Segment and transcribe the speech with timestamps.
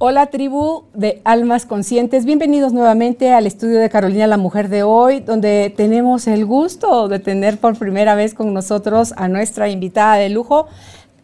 [0.00, 5.18] Hola tribu de almas conscientes, bienvenidos nuevamente al estudio de Carolina la Mujer de hoy,
[5.18, 10.28] donde tenemos el gusto de tener por primera vez con nosotros a nuestra invitada de
[10.28, 10.68] lujo,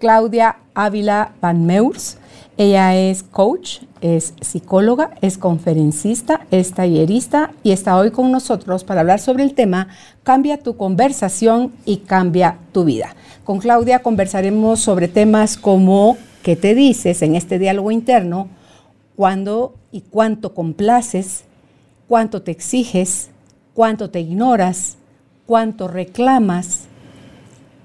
[0.01, 2.19] Claudia Ávila Van Meurs.
[2.57, 9.03] Ella es coach, es psicóloga, es conferencista, es tallerista y está hoy con nosotros para
[9.03, 9.87] hablar sobre el tema
[10.25, 13.15] Cambia tu conversación y cambia tu vida.
[13.45, 18.49] Con Claudia conversaremos sobre temas como ¿qué te dices en este diálogo interno?
[19.17, 21.45] Cuándo y cuánto complaces,
[22.09, 23.31] cuánto te exiges,
[23.73, 24.97] cuánto te ignoras,
[25.47, 26.87] cuánto reclamas,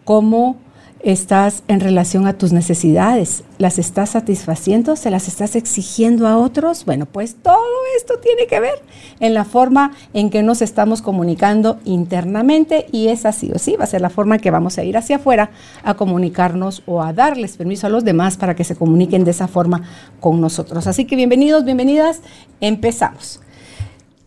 [0.06, 0.58] cómo
[1.02, 3.44] estás en relación a tus necesidades.
[3.58, 4.96] ¿Las estás satisfaciendo?
[4.96, 6.86] ¿Se las estás exigiendo a otros?
[6.86, 7.58] Bueno, pues todo
[7.98, 8.82] esto tiene que ver
[9.20, 13.86] en la forma en que nos estamos comunicando internamente y es así o sí, va
[13.86, 15.52] a ser la forma que vamos a ir hacia afuera
[15.84, 19.48] a comunicarnos o a darles permiso a los demás para que se comuniquen de esa
[19.48, 19.84] forma
[20.20, 20.88] con nosotros.
[20.88, 22.22] Así que bienvenidos, bienvenidas,
[22.60, 23.42] empezamos.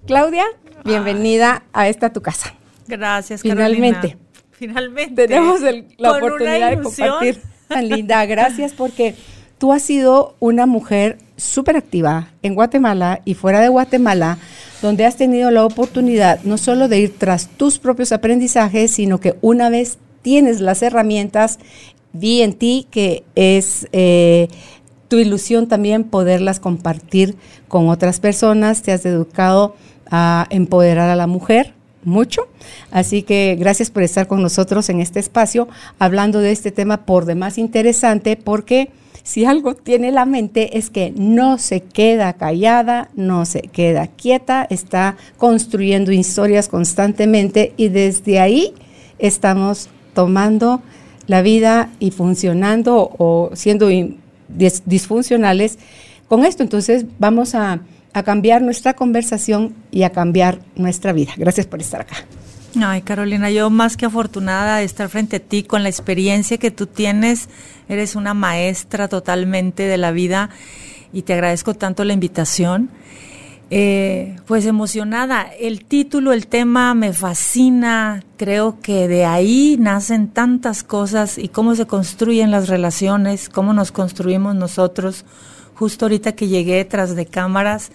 [0.07, 0.45] Claudia,
[0.85, 2.55] bienvenida a esta tu casa.
[2.89, 4.17] Gracias, Finalmente
[4.63, 5.27] finalmente.
[5.27, 5.61] Tenemos
[5.99, 7.41] la oportunidad de compartir.
[7.69, 9.17] Tan linda, gracias porque
[9.59, 14.39] tú has sido una mujer súper activa en Guatemala y fuera de Guatemala,
[14.81, 19.37] donde has tenido la oportunidad no solo de ir tras tus propios aprendizajes, sino que
[19.41, 21.59] una vez tienes las herramientas,
[22.13, 24.49] vi en ti que es eh,
[25.09, 29.75] tu ilusión también poderlas compartir con otras personas, te has educado
[30.11, 32.49] a empoderar a la mujer, mucho.
[32.91, 37.25] Así que gracias por estar con nosotros en este espacio hablando de este tema por
[37.25, 38.91] demás interesante porque
[39.23, 44.67] si algo tiene la mente es que no se queda callada, no se queda quieta,
[44.69, 48.75] está construyendo historias constantemente y desde ahí
[49.19, 50.83] estamos tomando
[51.29, 53.89] la vida y funcionando o siendo
[54.49, 55.79] disfuncionales
[56.27, 56.65] con esto.
[56.65, 57.81] Entonces vamos a
[58.13, 61.33] a cambiar nuestra conversación y a cambiar nuestra vida.
[61.37, 62.17] Gracias por estar acá.
[62.81, 66.71] Ay, Carolina, yo más que afortunada de estar frente a ti con la experiencia que
[66.71, 67.49] tú tienes.
[67.89, 70.49] Eres una maestra totalmente de la vida
[71.13, 72.91] y te agradezco tanto la invitación.
[73.75, 80.83] Eh, pues emocionada, el título, el tema me fascina, creo que de ahí nacen tantas
[80.83, 85.25] cosas y cómo se construyen las relaciones, cómo nos construimos nosotros
[85.83, 87.91] justo ahorita que llegué tras de cámaras,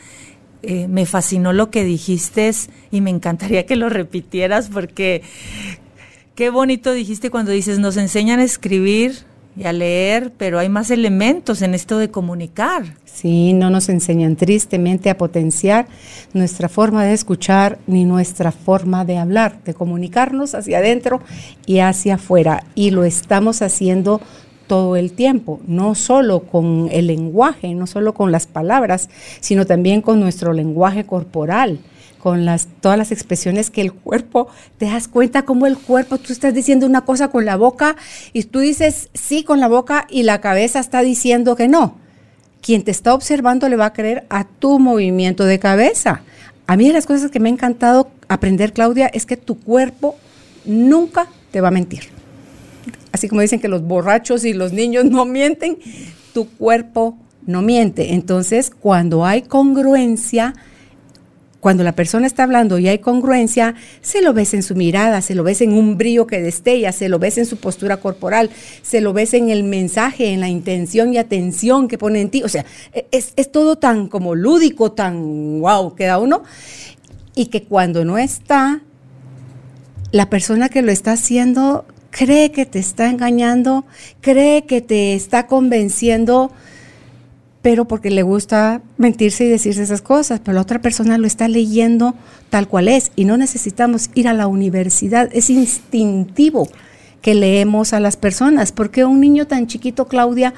[0.62, 2.52] eh, me fascinó lo que dijiste
[2.92, 5.22] y me encantaría que lo repitieras porque
[6.36, 9.20] qué bonito dijiste cuando dices, nos enseñan a escribir
[9.56, 12.84] y a leer, pero hay más elementos en esto de comunicar.
[13.06, 15.88] Sí, no nos enseñan tristemente a potenciar
[16.34, 21.22] nuestra forma de escuchar ni nuestra forma de hablar, de comunicarnos hacia adentro
[21.66, 22.66] y hacia afuera.
[22.76, 24.20] Y lo estamos haciendo
[24.68, 30.02] todo el tiempo, no solo con el lenguaje, no solo con las palabras, sino también
[30.02, 31.80] con nuestro lenguaje corporal,
[32.20, 36.34] con las, todas las expresiones que el cuerpo, te das cuenta cómo el cuerpo, tú
[36.34, 37.96] estás diciendo una cosa con la boca
[38.34, 41.96] y tú dices sí con la boca y la cabeza está diciendo que no.
[42.62, 46.22] Quien te está observando le va a creer a tu movimiento de cabeza.
[46.66, 50.16] A mí de las cosas que me ha encantado aprender, Claudia, es que tu cuerpo
[50.66, 52.17] nunca te va a mentir
[53.18, 55.78] así como dicen que los borrachos y los niños no mienten,
[56.34, 58.14] tu cuerpo no miente.
[58.14, 60.54] Entonces, cuando hay congruencia,
[61.60, 65.34] cuando la persona está hablando y hay congruencia, se lo ves en su mirada, se
[65.34, 68.52] lo ves en un brillo que destella, se lo ves en su postura corporal,
[68.84, 72.44] se lo ves en el mensaje, en la intención y atención que pone en ti.
[72.44, 72.66] O sea,
[73.12, 76.44] es, es todo tan como lúdico, tan wow, queda uno.
[77.34, 78.82] Y que cuando no está,
[80.12, 83.86] la persona que lo está haciendo cree que te está engañando,
[84.22, 86.52] cree que te está convenciendo,
[87.62, 91.48] pero porque le gusta mentirse y decirse esas cosas, pero la otra persona lo está
[91.48, 92.16] leyendo
[92.50, 93.12] tal cual es.
[93.16, 96.68] Y no necesitamos ir a la universidad, es instintivo
[97.22, 100.54] que leemos a las personas, porque un niño tan chiquito, Claudia,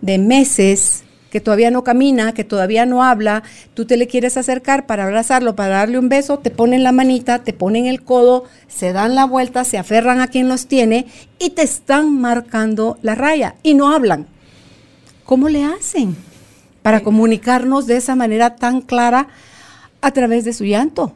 [0.00, 1.03] de meses,
[1.34, 3.42] que todavía no camina, que todavía no habla,
[3.74, 7.40] tú te le quieres acercar para abrazarlo, para darle un beso, te ponen la manita,
[7.40, 11.06] te ponen el codo, se dan la vuelta, se aferran a quien los tiene
[11.40, 14.28] y te están marcando la raya y no hablan.
[15.24, 16.14] ¿Cómo le hacen
[16.82, 19.26] para comunicarnos de esa manera tan clara
[20.02, 21.14] a través de su llanto?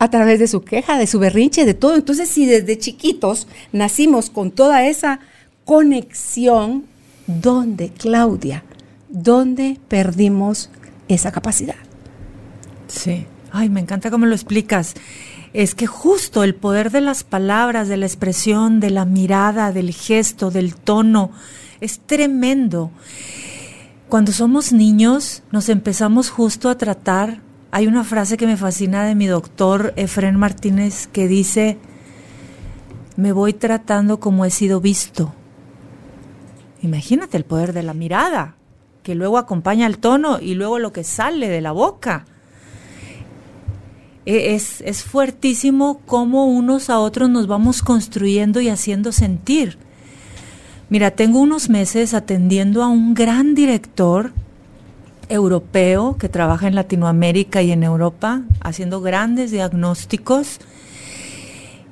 [0.00, 1.94] a través de su queja, de su berrinche, de todo.
[1.94, 5.20] Entonces, si desde chiquitos nacimos con toda esa
[5.64, 6.86] conexión,
[7.28, 8.64] ¿dónde, Claudia?
[9.12, 10.70] ¿Dónde perdimos
[11.06, 11.76] esa capacidad?
[12.88, 13.26] Sí.
[13.50, 14.94] Ay, me encanta cómo lo explicas.
[15.52, 19.92] Es que justo el poder de las palabras, de la expresión, de la mirada, del
[19.92, 21.30] gesto, del tono,
[21.82, 22.90] es tremendo.
[24.08, 27.42] Cuando somos niños nos empezamos justo a tratar.
[27.70, 31.76] Hay una frase que me fascina de mi doctor Efren Martínez que dice,
[33.16, 35.34] me voy tratando como he sido visto.
[36.80, 38.56] Imagínate el poder de la mirada,
[39.02, 42.24] que luego acompaña el tono y luego lo que sale de la boca.
[44.26, 49.78] E, es, es fuertísimo cómo unos a otros nos vamos construyendo y haciendo sentir.
[50.88, 54.32] Mira, tengo unos meses atendiendo a un gran director
[55.28, 60.58] europeo que trabaja en Latinoamérica y en Europa, haciendo grandes diagnósticos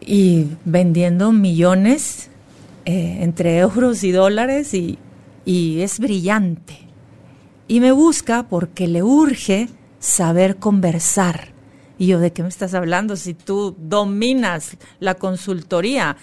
[0.01, 2.29] y vendiendo millones
[2.85, 4.99] eh, entre euros y dólares y,
[5.45, 6.90] y es brillante.
[7.71, 9.69] Y me busca porque le urge
[10.01, 11.53] saber conversar
[12.01, 13.15] y yo, ¿de qué me estás hablando?
[13.15, 16.17] Si tú dominas la consultoría,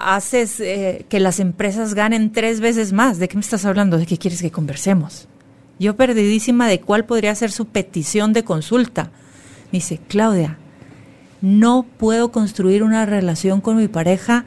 [0.00, 3.98] haces eh, que las empresas ganen tres veces más, ¿de qué me estás hablando?
[3.98, 5.28] ¿De qué quieres que conversemos?
[5.78, 9.12] Yo perdidísima de cuál podría ser su petición de consulta.
[9.72, 10.58] Me dice, Claudia,
[11.40, 14.44] no puedo construir una relación con mi pareja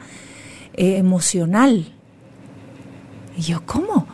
[0.74, 1.92] eh, emocional.
[3.36, 4.13] Y yo, ¿cómo?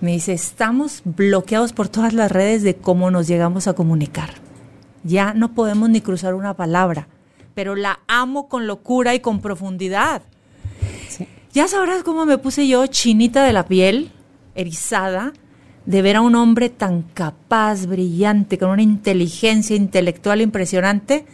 [0.00, 4.30] Me dice, estamos bloqueados por todas las redes de cómo nos llegamos a comunicar
[5.04, 7.08] ya no podemos ni cruzar una palabra,
[7.54, 10.22] pero la amo con locura y con profundidad.
[11.52, 14.12] Ya sabrás cómo me puse yo chinita de la piel,
[14.54, 15.32] erizada,
[15.86, 21.24] de ver a un hombre tan capaz, brillante, con una inteligencia intelectual impresionante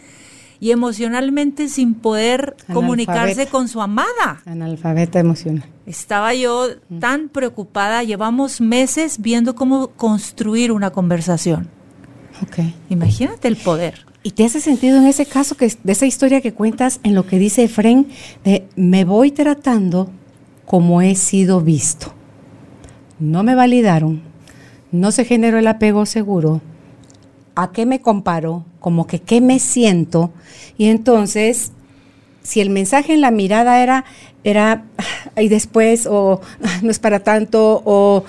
[0.64, 4.40] y emocionalmente sin poder comunicarse con su amada.
[4.46, 5.68] Analfabeta emocional.
[5.84, 6.68] Estaba yo
[7.00, 11.68] tan preocupada, llevamos meses viendo cómo construir una conversación.
[12.88, 14.06] Imagínate el poder.
[14.22, 17.26] ¿Y te hace sentido en ese caso, que de esa historia que cuentas, en lo
[17.26, 18.08] que dice Efren,
[18.42, 20.10] de me voy tratando
[20.64, 22.14] como he sido visto?
[23.18, 24.22] No me validaron,
[24.92, 26.62] no se generó el apego seguro.
[27.54, 28.64] ¿A qué me comparo?
[28.80, 30.32] Como que qué me siento.
[30.76, 31.72] Y entonces,
[32.42, 34.04] si el mensaje en la mirada era,
[34.42, 34.84] era,
[35.36, 36.40] y después, o
[36.82, 38.24] no es para tanto, o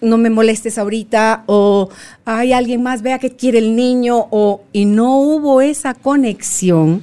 [0.00, 1.88] no me molestes ahorita o
[2.24, 7.02] hay alguien más, vea que quiere el niño o y no hubo esa conexión,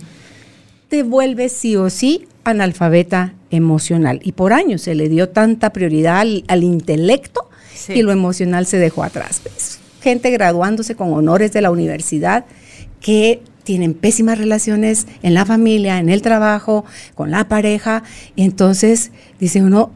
[0.88, 4.20] te vuelves sí o sí analfabeta emocional.
[4.24, 7.50] Y por años se le dio tanta prioridad al, intelecto
[7.90, 9.42] y lo emocional se dejó atrás.
[10.06, 12.46] Gente graduándose con honores de la universidad
[13.02, 16.86] que tienen pésimas relaciones en la familia, en el trabajo,
[17.16, 18.04] con la pareja.
[18.36, 19.90] Y entonces dice uno,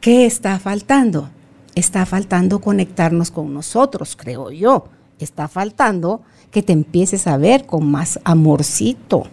[0.00, 1.30] ¿qué está faltando?
[1.78, 4.88] está faltando conectarnos con nosotros, creo yo.
[5.18, 9.24] Está faltando que te empieces a ver con más amorcito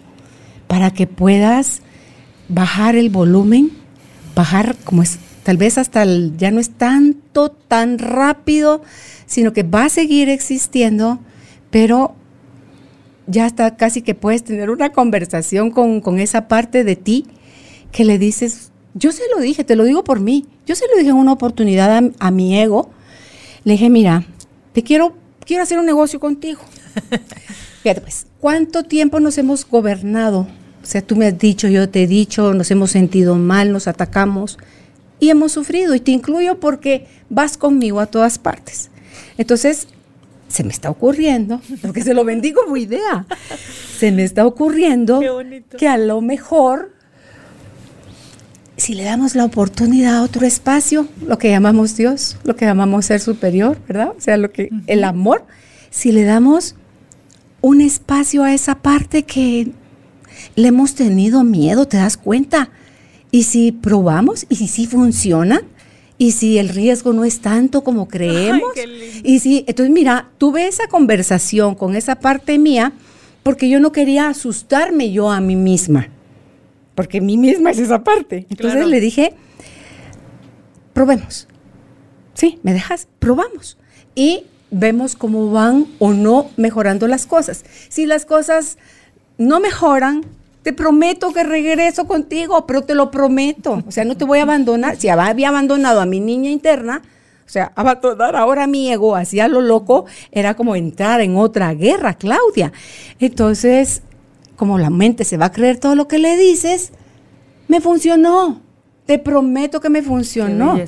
[0.67, 1.81] para que puedas
[2.47, 3.71] bajar el volumen,
[4.35, 8.81] bajar como es, tal vez hasta el, ya no es tanto, tan rápido,
[9.27, 11.19] sino que va a seguir existiendo,
[11.69, 12.15] pero
[13.27, 17.27] ya está casi que puedes tener una conversación con, con esa parte de ti
[17.91, 20.47] que le dices, yo se lo dije, te lo digo por mí.
[20.65, 22.89] Yo se lo dije en una oportunidad a, mi ego.
[23.65, 24.25] Le dije, mira,
[24.73, 26.61] te quiero, quiero hacer un negocio contigo.
[27.83, 30.47] Fíjate, pues, ¿cuánto tiempo nos hemos gobernado?
[30.81, 33.87] O sea, tú me has dicho, yo te he dicho, nos hemos sentido mal, nos
[33.87, 34.57] atacamos
[35.19, 35.95] y hemos sufrido.
[35.95, 38.89] Y te incluyo porque vas conmigo a todas partes.
[39.37, 39.87] Entonces,
[40.47, 43.25] se me está ocurriendo, porque se lo vendí como idea,
[43.97, 45.21] se me está ocurriendo
[45.77, 46.95] que a lo mejor
[48.77, 53.05] si le damos la oportunidad a otro espacio, lo que llamamos Dios, lo que llamamos
[53.05, 54.13] ser superior, ¿verdad?
[54.17, 55.45] O sea, lo que el amor,
[55.91, 56.75] si le damos
[57.61, 59.71] un espacio a esa parte que
[60.55, 62.69] le hemos tenido miedo, ¿te das cuenta?
[63.35, 65.61] Y si probamos y si sí funciona,
[66.17, 68.71] y si el riesgo no es tanto como creemos,
[69.23, 72.93] y si, entonces mira, tuve esa conversación con esa parte mía
[73.43, 76.09] porque yo no quería asustarme yo a mí misma
[76.95, 78.47] porque mí misma es esa parte.
[78.49, 79.33] Entonces le dije,
[80.93, 81.47] probemos.
[82.33, 83.07] Sí, ¿me dejas?
[83.19, 83.77] Probamos.
[84.15, 87.65] Y vemos cómo van o no mejorando las cosas.
[87.89, 88.77] Si las cosas
[89.37, 90.25] no mejoran,
[90.65, 93.83] te prometo que regreso contigo, pero te lo prometo.
[93.85, 94.95] O sea, no te voy a abandonar.
[94.95, 97.03] Si había abandonado a mi niña interna,
[97.45, 102.15] o sea, abandonar ahora mi ego hacia lo loco era como entrar en otra guerra,
[102.15, 102.73] Claudia.
[103.19, 104.01] Entonces,
[104.55, 106.93] como la mente se va a creer todo lo que le dices,
[107.67, 108.59] me funcionó.
[109.05, 110.79] Te prometo que me funcionó.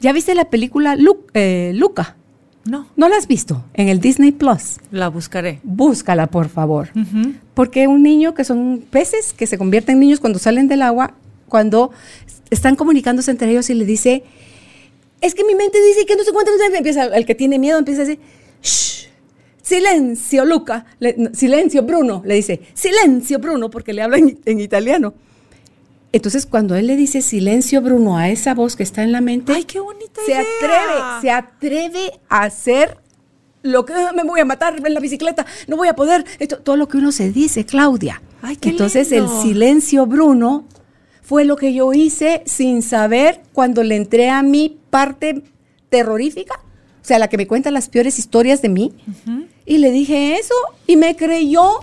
[0.00, 0.96] ¿Ya viste la película
[1.34, 2.18] eh, Luca?
[2.64, 2.86] No.
[2.96, 3.64] ¿No la has visto?
[3.74, 4.78] En el Disney Plus.
[4.90, 5.60] La buscaré.
[5.62, 6.90] Búscala, por favor.
[7.54, 11.14] Porque un niño que son peces que se convierten en niños cuando salen del agua,
[11.48, 11.90] cuando
[12.50, 14.24] están comunicándose entre ellos y le dice,
[15.20, 18.02] es que mi mente dice que no se cuenta, empieza, el que tiene miedo empieza
[18.02, 18.20] a decir,
[18.62, 19.08] Shh,
[19.62, 20.86] silencio, Luca,
[21.32, 25.14] silencio, Bruno, le dice, silencio, Bruno, porque le habla en italiano.
[26.12, 29.52] Entonces, cuando él le dice silencio, Bruno, a esa voz que está en la mente,
[29.54, 32.98] ¡ay, qué bonita se atreve, se atreve a hacer
[33.62, 36.76] lo que me voy a matar en la bicicleta, no voy a poder, esto, todo
[36.76, 38.20] lo que uno se dice, Claudia.
[38.42, 40.66] Ay, qué Entonces, el silencio, Bruno,
[41.22, 45.42] fue lo que yo hice sin saber cuando le entré a mi parte
[45.88, 48.92] terrorífica, o sea, la que me cuenta las peores historias de mí,
[49.64, 50.54] y le dije eso
[50.86, 51.80] y me creyó,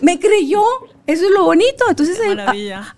[0.00, 0.62] me creyó
[1.08, 1.84] eso es lo bonito.
[1.88, 2.18] Entonces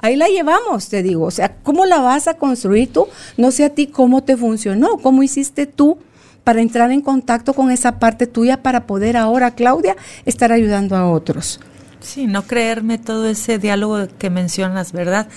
[0.00, 1.26] ahí, la llevamos, te digo.
[1.26, 3.07] O sea, ¿cómo la vas a construir tú?
[3.37, 5.97] No sé a ti cómo te funcionó, cómo hiciste tú
[6.43, 11.09] para entrar en contacto con esa parte tuya para poder ahora, Claudia, estar ayudando a
[11.09, 11.61] otros.
[12.00, 15.29] Sí, no creerme todo ese diálogo que mencionas, ¿verdad?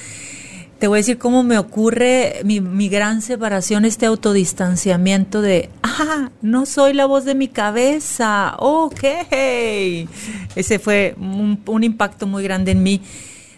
[0.80, 6.66] Te voy a decir cómo me ocurre mi, gran separación, este autodistanciamiento de, ah, no
[6.66, 9.04] soy la voz de mi cabeza, ok.
[10.56, 13.02] Ese fue un, impacto muy grande en mí.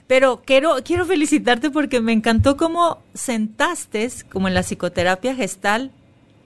[0.08, 5.92] Pero quiero, quiero felicitarte porque me encantó cómo sentaste, como en la psicoterapia gestal,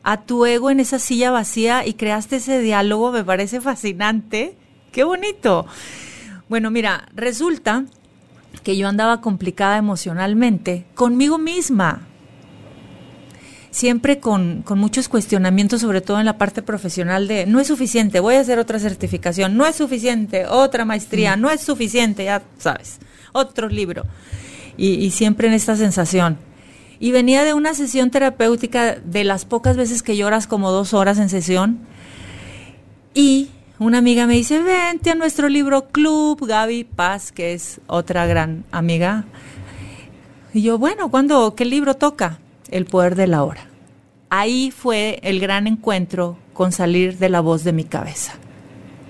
[0.04, 4.56] a tu ego en esa silla vacía y creaste ese diálogo, me parece fascinante.
[4.94, 5.66] Qué bonito.
[6.48, 7.86] Bueno, mira, resulta
[8.62, 12.08] que yo andaba complicada emocionalmente conmigo misma.
[13.72, 18.36] Siempre con, muchos cuestionamientos, sobre todo en la parte profesional de no es suficiente, voy
[18.36, 23.00] a hacer otra certificación, no es suficiente, otra maestría, no es suficiente, ya sabes,
[23.32, 24.06] otro libro.
[24.76, 26.38] Y, y siempre en esta sensación.
[27.00, 31.20] Y venía de una sesión terapéutica de las pocas veces que lloras como dos horas
[31.20, 31.80] en sesión.
[33.14, 33.50] Y
[33.80, 38.66] una amiga me dice, vente a nuestro libro club, Gaby Paz, que es otra gran
[38.72, 39.26] amiga.
[40.54, 42.40] Y yo, bueno, ¿cuándo, qué libro toca?
[42.70, 43.68] El poder de la hora.
[44.30, 48.34] Ahí fue el gran encuentro con salir de la voz de mi cabeza.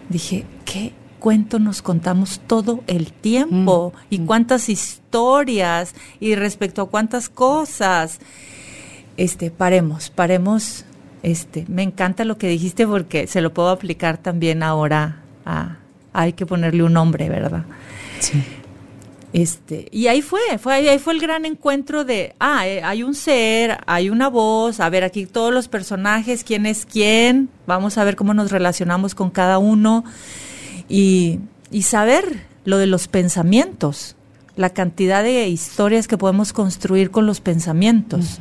[0.08, 3.92] Dije, ¿qué cuento nos contamos todo el tiempo?
[3.94, 4.26] Mm, ¿Y mm.
[4.28, 5.96] cuántas historias?
[6.20, 8.20] ¿Y respecto a cuántas cosas?
[9.18, 10.86] Este, paremos, paremos
[11.24, 15.78] este, me encanta lo que dijiste porque se lo puedo aplicar también ahora a,
[16.14, 17.64] hay que ponerle un nombre, ¿verdad?
[18.20, 18.44] Sí.
[19.32, 23.14] Este, y ahí fue, fue ahí fue el gran encuentro de, ah, eh, hay un
[23.14, 28.04] ser, hay una voz, a ver aquí todos los personajes, quién es quién, vamos a
[28.04, 30.04] ver cómo nos relacionamos con cada uno
[30.88, 34.16] y, y saber lo de los pensamientos,
[34.56, 38.40] la cantidad de historias que podemos construir con los pensamientos.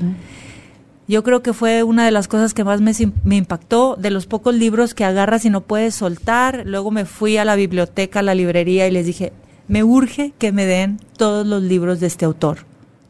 [1.08, 2.92] Yo creo que fue una de las cosas que más me,
[3.34, 6.64] impactó, de los pocos libros que agarras y no puedes soltar.
[6.66, 9.32] Luego me fui a la biblioteca, a la librería y les dije,
[9.68, 12.58] me urge que me den todos los libros de este autor,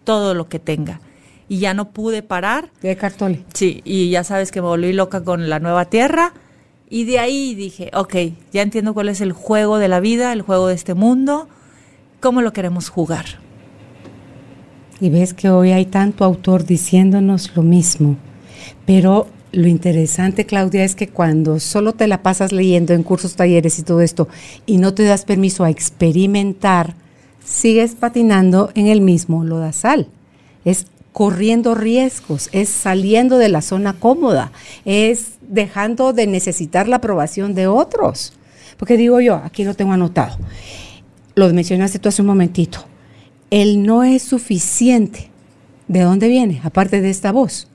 [0.05, 1.00] todo lo que tenga.
[1.49, 2.71] Y ya no pude parar.
[2.83, 3.45] De Cartoli.
[3.52, 6.35] Sí, y ya sabes que me volví loca con la nueva tierra.
[6.88, 8.14] Y de ahí dije, ok,
[8.52, 11.49] ya entiendo cuál es el juego de la vida, el juego de este mundo,
[12.21, 13.48] cómo lo queremos jugar.
[15.00, 18.17] Y ves que hoy hay tanto autor diciéndonos lo mismo.
[18.85, 23.78] Pero lo interesante, Claudia, es que cuando solo te la pasas leyendo en cursos, talleres
[23.78, 24.28] y todo esto,
[24.67, 26.95] y no te das permiso a experimentar,
[27.45, 30.09] sigues patinando en el mismo lodazal.
[30.64, 34.52] Es corriendo riesgos, es saliendo de la zona cómoda,
[34.85, 38.35] es dejando de necesitar la aprobación de otros.
[38.76, 40.37] Porque digo yo, aquí lo tengo anotado,
[41.35, 42.85] lo mencionaste tú hace un momentito,
[43.50, 45.31] el no es suficiente.
[45.87, 46.61] ¿De dónde viene?
[46.64, 47.67] Aparte de esta voz.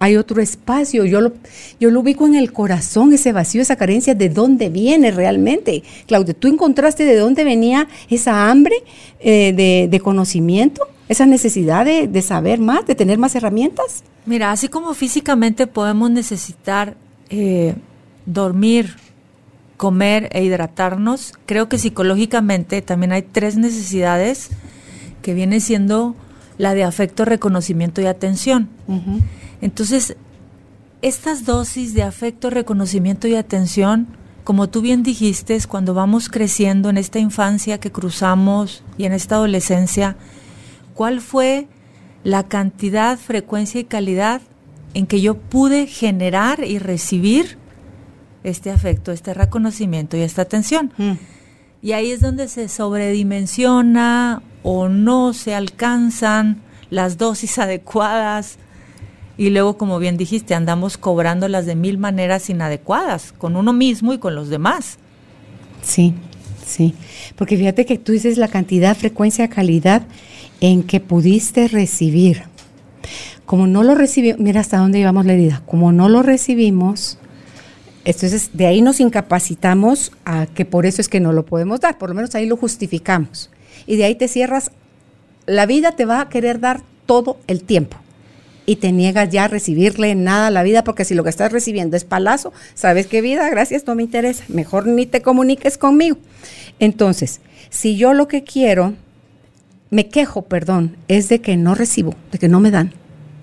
[0.00, 1.32] Hay otro espacio, yo lo,
[1.80, 5.82] yo lo ubico en el corazón, ese vacío, esa carencia, ¿de dónde viene realmente?
[6.06, 8.76] Claudia, ¿tú encontraste de dónde venía esa hambre
[9.18, 14.04] eh, de, conocimiento, esa necesidad de, saber más, de tener más herramientas?
[14.24, 16.94] Mira, así como físicamente podemos necesitar
[17.28, 17.74] eh,
[18.24, 18.94] dormir,
[19.76, 24.50] comer e hidratarnos, creo que psicológicamente también hay tres necesidades
[25.28, 26.16] que viene siendo
[26.56, 28.70] la de afecto, reconocimiento y atención.
[29.60, 30.16] Entonces,
[31.02, 34.06] estas dosis de afecto, reconocimiento y atención,
[34.42, 39.12] como tú bien dijiste, es cuando vamos creciendo en esta infancia que cruzamos y en
[39.12, 40.16] esta adolescencia,
[40.94, 41.68] ¿cuál fue
[42.24, 44.40] la cantidad, frecuencia y calidad
[44.94, 47.58] en que yo pude generar y recibir
[48.44, 50.90] este afecto, este reconocimiento y esta atención?
[50.96, 51.12] Mm.
[51.80, 58.58] Y ahí es donde se sobredimensiona o no se alcanzan las dosis adecuadas.
[59.36, 64.18] Y luego, como bien dijiste, andamos cobrándolas de mil maneras inadecuadas, con uno mismo y
[64.18, 64.98] con los demás.
[65.82, 66.14] Sí,
[66.66, 66.94] sí.
[67.36, 70.02] Porque fíjate que tú dices la cantidad, frecuencia, calidad
[70.60, 72.42] en que pudiste recibir.
[73.46, 77.18] Como no lo recibimos, mira hasta dónde llevamos la herida, como no lo recibimos,
[78.08, 81.98] entonces de ahí nos incapacitamos a que por eso es que no lo podemos dar,
[81.98, 83.50] por lo menos ahí lo justificamos.
[83.86, 84.70] Y de ahí te cierras,
[85.44, 87.98] la vida te va a querer dar todo el tiempo
[88.64, 91.52] y te niegas ya a recibirle nada a la vida, porque si lo que estás
[91.52, 96.16] recibiendo es palazo, sabes qué vida, gracias, no me interesa, mejor ni te comuniques conmigo.
[96.78, 98.94] Entonces, si yo lo que quiero,
[99.90, 102.94] me quejo, perdón, es de que no recibo, de que no me dan,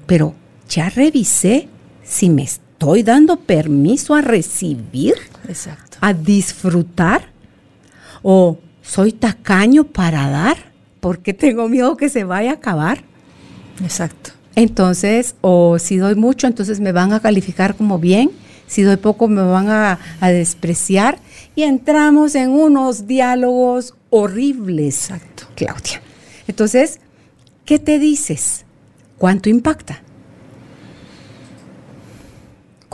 [0.08, 0.34] pero
[0.68, 1.68] ya revisé
[2.04, 2.42] si me
[2.86, 5.16] estoy dando permiso a recibir,
[5.48, 5.98] Exacto.
[6.02, 7.30] a disfrutar,
[8.22, 10.58] o soy tacaño para dar,
[11.00, 13.04] porque tengo miedo que se vaya a acabar.
[13.84, 14.32] Exacto.
[14.56, 18.30] Entonces, o si doy mucho, entonces me van a calificar como bien,
[18.68, 21.18] si doy poco me van a, a despreciar
[21.56, 25.48] y entramos en unos diálogos horribles, Exacto.
[25.56, 26.02] Claudia.
[26.48, 27.00] Entonces,
[27.66, 28.64] ¿qué te dices?
[29.18, 30.05] ¿Cuánto impacta?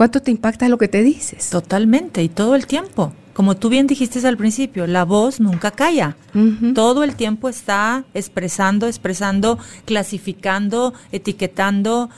[0.02, 1.52] ¿Cuánto te impacta lo que te dices?
[1.52, 3.14] Totalmente, y todo el tiempo.
[3.36, 6.18] Como tú bien dijiste al principio, la voz nunca calla.
[6.74, 12.10] Todo el tiempo está expresando, expresando, clasificando, etiquetando,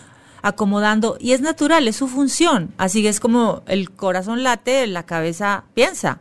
[0.41, 1.17] acomodando.
[1.19, 2.73] Y es natural, es su función.
[2.77, 6.19] Así que es como el corazón late, la cabeza piensa.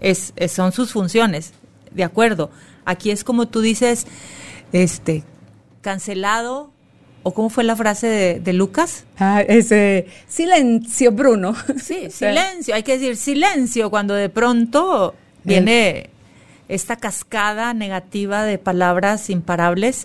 [0.00, 1.52] Es, es- son sus funciones.
[1.90, 2.50] De acuerdo.
[2.86, 4.06] Aquí es como tú dices,
[4.72, 5.24] este,
[5.82, 6.72] cancelado.
[7.26, 9.02] ¿O cómo fue la frase de, de Lucas?
[9.18, 11.56] Ah, ese silencio, Bruno.
[11.76, 16.10] Sí, silencio, hay que decir silencio cuando de pronto viene
[16.68, 20.04] esta cascada negativa de palabras imparables.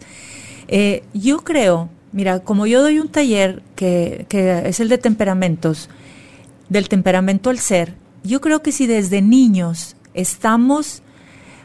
[0.67, 5.89] Eh, yo creo, mira, como yo doy un taller que, que es el de temperamentos,
[6.69, 7.93] del temperamento al ser,
[8.23, 11.03] yo creo que si desde niños estamos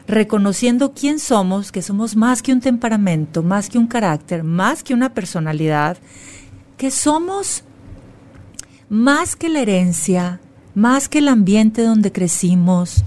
[0.07, 4.93] reconociendo quién somos, que somos más que un temperamento, más que un carácter, más que
[4.93, 5.97] una personalidad,
[6.77, 7.63] que somos
[8.89, 10.39] más que la herencia,
[10.73, 13.03] más que el ambiente donde crecimos,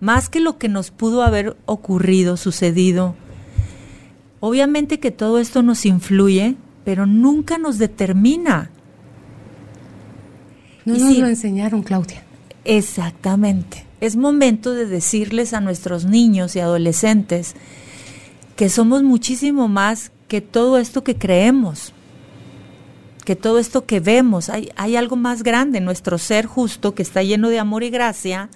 [0.00, 3.14] más que lo que nos pudo haber ocurrido, sucedido.
[4.40, 8.70] Obviamente que todo esto nos influye, pero nunca nos determina.
[10.86, 12.22] No Y nos lo enseñaron, Claudia.
[12.64, 13.89] Exactamente.
[14.00, 17.54] Es momento de decirles a nuestros niños y adolescentes
[18.56, 21.92] que somos muchísimo más que todo esto que creemos,
[23.24, 24.48] que todo esto que vemos.
[24.48, 28.48] Hay, hay algo más grande, nuestro ser justo, que está lleno de amor y gracia,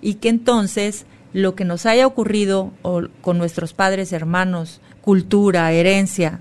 [0.00, 6.40] y que entonces lo que nos haya ocurrido o con nuestros padres, hermanos, cultura, herencia,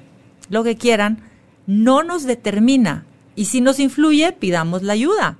[0.50, 1.22] lo que quieran,
[1.66, 3.06] no nos determina.
[3.36, 5.38] Y si nos influye, pidamos la ayuda.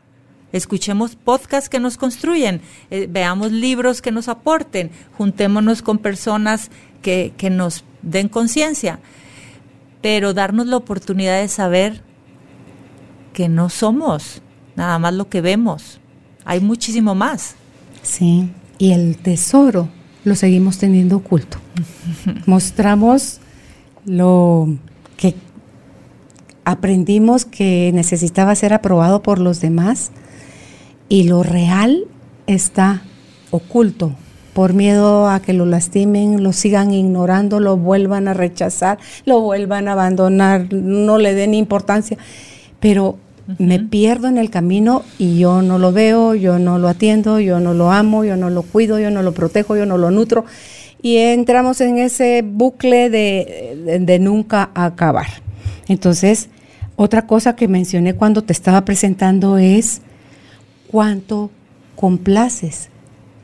[0.54, 7.34] Escuchemos podcasts que nos construyen, eh, veamos libros que nos aporten, juntémonos con personas que,
[7.38, 9.00] que nos den conciencia,
[10.02, 12.02] pero darnos la oportunidad de saber
[13.34, 14.42] que no somos
[14.78, 16.00] nada más lo que vemos,
[16.46, 17.56] hay muchísimo más.
[18.04, 19.90] Sí, y el tesoro
[20.24, 21.58] lo seguimos teniendo oculto.
[22.46, 23.40] Mostramos
[24.06, 24.78] lo
[25.18, 25.36] que
[26.64, 30.12] aprendimos que necesitaba ser aprobado por los demás
[31.10, 32.06] y lo real
[32.48, 33.02] está
[33.52, 34.14] oculto
[34.54, 39.88] por miedo a que lo lastimen, lo sigan ignorando, lo vuelvan a rechazar, lo vuelvan
[39.88, 42.18] a abandonar, no le den importancia.
[42.80, 43.18] Pero
[43.60, 47.60] me pierdo en el camino y yo no lo veo, yo no lo atiendo, yo
[47.60, 50.44] no lo amo, yo no lo cuido, yo no lo protejo, yo no lo nutro.
[51.04, 55.28] Y entramos en ese bucle de, de- de nunca acabar.
[55.88, 56.50] Entonces,
[56.96, 60.02] otra cosa que mencioné cuando te estaba presentando es
[60.92, 61.52] cuánto
[61.96, 62.90] complaces,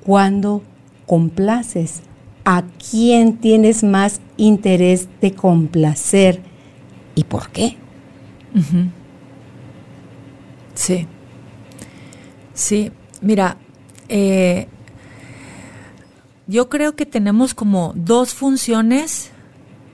[0.04, 0.64] cuándo
[1.06, 2.02] complaces,
[2.46, 6.42] a quién tienes más interés de complacer
[7.16, 7.78] y por qué.
[10.74, 11.08] Sí.
[12.54, 13.58] Sí, mira,
[14.10, 14.68] eh,
[16.48, 19.32] yo creo que tenemos como dos funciones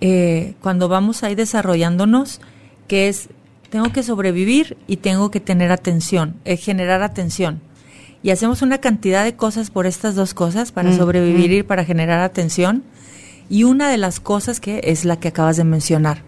[0.02, 2.42] eh, cuando vamos ahí desarrollándonos,
[2.88, 3.30] que es,
[3.70, 7.62] tengo que sobrevivir y tengo que tener atención, eh, generar atención.
[8.22, 11.86] Y hacemos una cantidad de cosas por estas dos cosas, para Mm, sobrevivir y para
[11.86, 12.84] generar atención.
[13.50, 16.24] Y una de las cosas que es la que acabas de mencionar.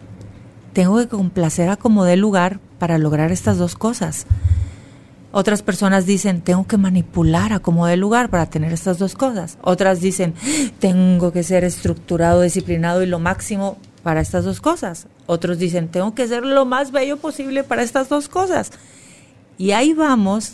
[0.73, 4.25] Tengo que complacer a como dé lugar para lograr estas dos cosas.
[5.33, 9.57] Otras personas dicen, tengo que manipular a como dé lugar para tener estas dos cosas.
[9.61, 10.33] Otras dicen,
[10.79, 15.07] tengo que ser estructurado, disciplinado y lo máximo para estas dos cosas.
[15.25, 18.71] Otros dicen, tengo que ser lo más bello posible para estas dos cosas.
[19.57, 20.53] Y ahí vamos,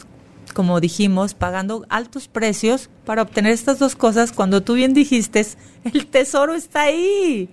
[0.53, 5.45] como dijimos, pagando altos precios para obtener estas dos cosas cuando tú bien dijiste,
[5.83, 7.49] el tesoro está ahí.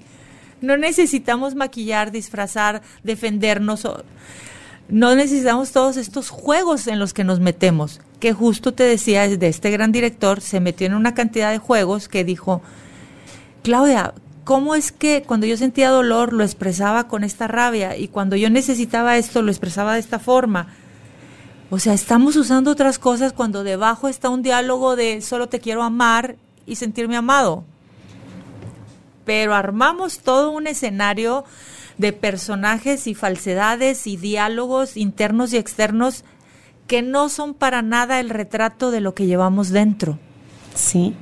[0.60, 3.86] No necesitamos maquillar, disfrazar, defendernos.
[4.88, 8.00] No necesitamos todos estos juegos en los que nos metemos.
[8.18, 12.08] Que justo te decía de este gran director, se metió en una cantidad de juegos
[12.08, 12.62] que dijo,
[13.62, 18.36] Claudia, ¿cómo es que cuando yo sentía dolor lo expresaba con esta rabia y cuando
[18.36, 20.68] yo necesitaba esto lo expresaba de esta forma?
[21.70, 25.82] O sea, estamos usando otras cosas cuando debajo está un diálogo de solo te quiero
[25.82, 27.64] amar y sentirme amado.
[29.24, 31.44] Pero armamos todo un escenario
[31.98, 36.24] de personajes y falsedades y diálogos internos y externos
[36.86, 40.18] que no son para nada el retrato de lo que llevamos dentro.
[40.74, 41.14] Sí.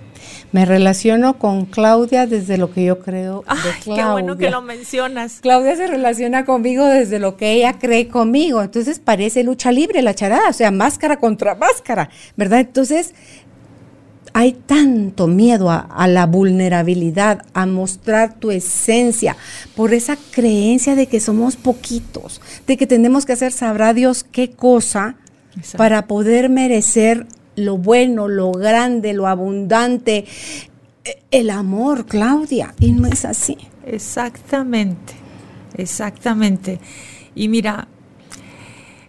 [0.52, 5.40] Me relaciono con Claudia desde lo que yo creo Ay, Qué bueno que lo mencionas.
[5.40, 8.62] Claudia se relaciona conmigo desde lo que ella cree conmigo.
[8.62, 12.60] Entonces parece lucha libre la charada, o sea, máscara contra máscara, ¿verdad?
[12.60, 13.14] Entonces
[14.34, 19.36] hay tanto miedo a, a, la vulnerabilidad, a mostrar tu esencia,
[19.76, 24.50] por esa creencia de que somos poquitos, de que tenemos que hacer, sabrá Dios qué
[24.50, 25.16] cosa
[25.56, 25.78] Exacto.
[25.78, 30.24] para poder merecer lo bueno, lo grande, lo abundante,
[31.04, 33.56] e, el amor, Claudia, y no es así.
[33.86, 35.14] Exactamente,
[35.76, 36.78] exactamente.
[37.34, 37.88] Y mira,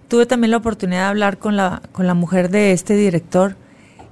[0.08, 3.56] tuve también la oportunidad de hablar con la, con la mujer de este director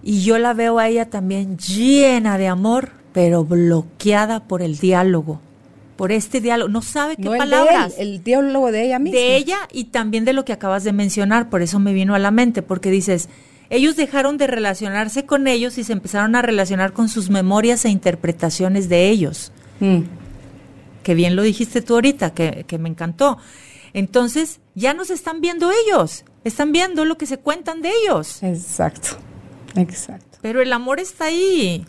[0.03, 5.41] y yo la veo a ella también llena de amor, pero bloqueada por el diálogo
[6.01, 7.93] por este diálogo, no sabe qué no palabras.
[7.99, 9.19] El, el, diálogo de ella misma.
[9.19, 12.17] De ella y también de lo que acabas de mencionar, por eso me vino a
[12.17, 13.29] la mente, porque dices,
[13.71, 17.89] ellos dejaron de relacionarse con ellos y se empezaron a relacionar con sus memorias e
[17.89, 19.53] interpretaciones de ellos.
[19.79, 20.01] Mm.
[21.03, 23.37] Que bien lo dijiste tú ahorita, que, que me encantó.
[23.93, 28.43] Entonces, ya nos están viendo ellos, están viendo lo que se cuentan de ellos.
[28.43, 29.17] Exacto,
[29.75, 30.37] exacto.
[30.41, 31.85] Pero el amor está ahí.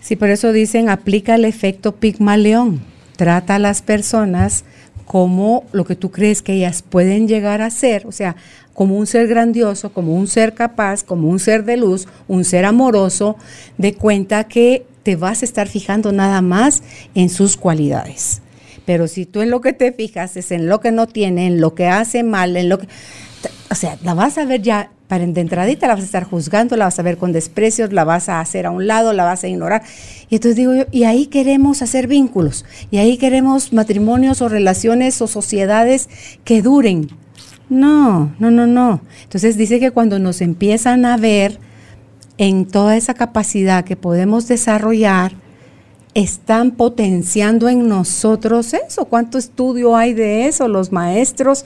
[0.00, 2.82] Sí, por eso dicen, aplica el efecto Pigmaleón.
[3.16, 4.64] Trata a las personas
[5.06, 8.36] como lo que tú crees que ellas pueden llegar a ser, o sea,
[8.72, 12.64] como un ser grandioso, como un ser capaz, como un ser de luz, un ser
[12.64, 13.36] amoroso,
[13.78, 16.82] de cuenta que te vas a estar fijando nada más
[17.14, 18.40] en sus cualidades.
[18.84, 21.60] Pero si tú en lo que te fijas es en lo que no tiene, en
[21.60, 22.88] lo que hace mal, en lo que...
[23.70, 26.76] O sea, la vas a ver ya para de entradita, la vas a estar juzgando,
[26.76, 29.44] la vas a ver con desprecios, la vas a hacer a un lado, la vas
[29.44, 29.82] a ignorar.
[30.28, 35.20] Y entonces digo yo, y ahí queremos hacer vínculos, y ahí queremos matrimonios o relaciones
[35.20, 36.08] o sociedades
[36.44, 37.08] que duren.
[37.68, 39.00] No, no, no, no.
[39.22, 41.58] Entonces dice que cuando nos empiezan a ver
[42.38, 45.32] en toda esa capacidad que podemos desarrollar,
[46.14, 49.04] están potenciando en nosotros eso.
[49.06, 50.68] ¿Cuánto estudio hay de eso?
[50.68, 51.64] Los maestros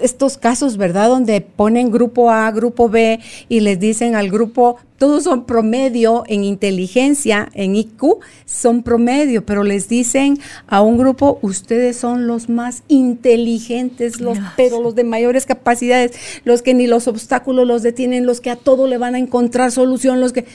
[0.00, 1.08] estos casos, ¿verdad?
[1.08, 6.44] Donde ponen grupo A, grupo B y les dicen al grupo, todos son promedio en
[6.44, 12.82] inteligencia, en IQ, son promedio, pero les dicen a un grupo, ustedes son los más
[12.88, 16.12] inteligentes, los, pero los de mayores capacidades,
[16.44, 19.70] los que ni los obstáculos los detienen, los que a todo le van a encontrar
[19.70, 20.46] solución, los que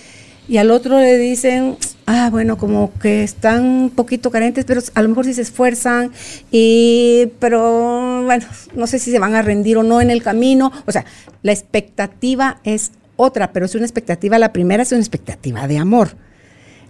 [0.47, 5.01] y al otro le dicen, ah, bueno, como que están un poquito carentes, pero a
[5.01, 6.12] lo mejor sí se esfuerzan,
[6.51, 10.71] y, pero bueno, no sé si se van a rendir o no en el camino.
[10.86, 11.06] O sea,
[11.43, 16.15] la expectativa es otra, pero es una expectativa, la primera es una expectativa de amor,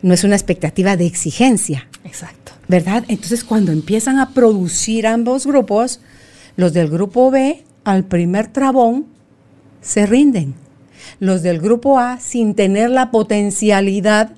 [0.02, 1.88] no es una expectativa de exigencia.
[2.04, 2.54] Exacto.
[2.68, 3.04] ¿Verdad?
[3.10, 6.00] Entonces, cuando empiezan a producir ambos grupos,
[6.56, 9.08] los del grupo B, al primer trabón,
[9.82, 10.56] se rinden
[11.22, 14.32] los del grupo A, sin tener la potencialidad,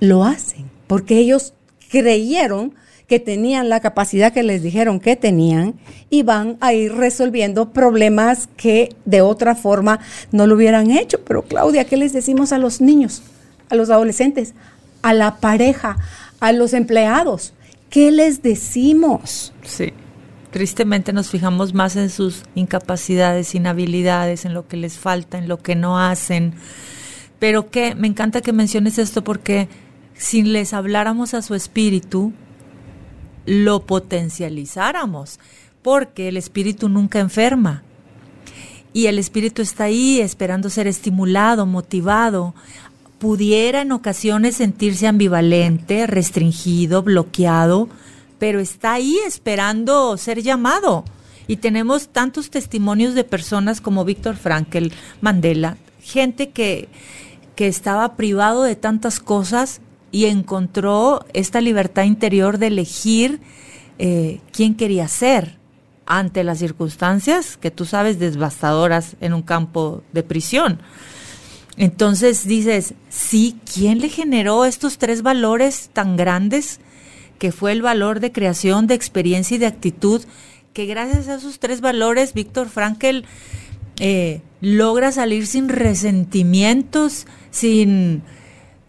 [0.00, 1.54] lo hacen, porque ellos
[1.88, 2.74] creyeron
[3.06, 5.76] que tenían la capacidad que les dijeron que tenían
[6.10, 9.98] y van a ir resolviendo problemas que de otra forma
[10.30, 11.24] no lo hubieran hecho.
[11.24, 13.22] Pero Claudia, ¿qué les decimos a los niños,
[13.70, 14.52] a los adolescentes,
[15.00, 15.96] a la pareja,
[16.38, 17.54] a los empleados?
[17.88, 19.54] ¿Qué les decimos?
[19.62, 19.94] Sí
[20.54, 25.58] tristemente nos fijamos más en sus incapacidades, inhabilidades, en lo que les falta, en lo
[25.58, 26.54] que no hacen.
[27.40, 29.68] Pero que me encanta que menciones esto porque
[30.14, 32.32] si les habláramos a su espíritu,
[33.46, 35.40] lo potencializáramos,
[35.82, 37.82] porque el espíritu nunca enferma.
[38.92, 42.54] Y el espíritu está ahí esperando ser estimulado, motivado.
[43.18, 47.88] Pudiera en ocasiones sentirse ambivalente, restringido, bloqueado,
[48.38, 51.04] pero está ahí esperando ser llamado.
[51.46, 56.88] Y tenemos tantos testimonios de personas como Víctor Frankel, Mandela, gente que,
[57.54, 63.40] que estaba privado de tantas cosas y encontró esta libertad interior de elegir
[63.98, 65.58] eh, quién quería ser
[66.06, 70.80] ante las circunstancias que tú sabes devastadoras en un campo de prisión.
[71.76, 76.78] Entonces dices, sí, ¿quién le generó estos tres valores tan grandes?
[77.38, 80.22] Que fue el valor de creación, de experiencia y de actitud,
[80.72, 83.24] que gracias a esos tres valores, Víctor Frankel
[84.00, 88.22] eh, logra salir sin resentimientos, sin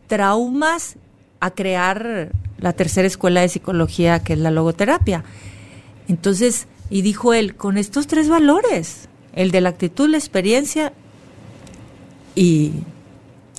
[0.07, 0.97] traumas,
[1.39, 5.23] a crear la tercera escuela de psicología, que es la logoterapia.
[6.07, 10.93] Entonces, y dijo él, con estos tres valores, el de la actitud, la experiencia
[12.35, 12.71] y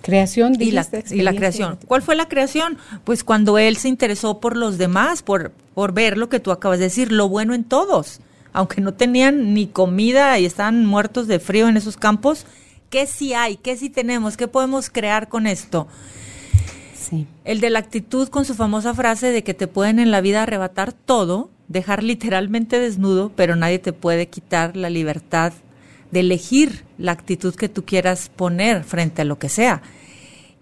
[0.06, 1.80] creación y la, y la, creación.
[1.84, 2.78] ¿Cuál fue la creación?
[3.02, 6.78] Pues cuando él se interesó por los demás, por, por ver lo que tú acabas
[6.78, 8.20] de decir, lo bueno en todos.
[8.52, 12.46] Aunque no tenían ni comida y estaban muertos de frío en esos campos,
[12.88, 13.56] ¿qué sí hay?
[13.56, 14.36] ¿Qué sí tenemos?
[14.36, 15.88] ¿Qué podemos crear con esto?
[16.94, 17.26] Sí.
[17.44, 20.44] El de la actitud con su famosa frase de que te pueden en la vida
[20.44, 25.52] arrebatar todo, dejar literalmente desnudo, pero nadie te puede quitar la libertad
[26.10, 29.82] de elegir la actitud que tú quieras poner frente a lo que sea.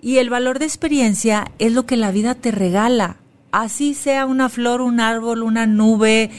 [0.00, 3.16] Y el valor de experiencia es lo que la vida te regala,
[3.52, 6.30] así sea una flor, un árbol, una nube,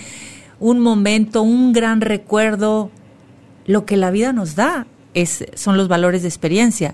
[0.60, 2.92] un momento, un gran recuerdo,
[3.66, 6.94] lo que la vida nos da es, son los valores de experiencia.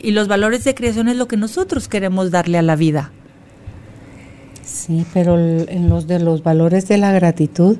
[0.00, 3.12] Y los valores de creación es lo que nosotros queremos darle a la vida.
[4.64, 7.78] Sí, pero en los de los valores de la gratitud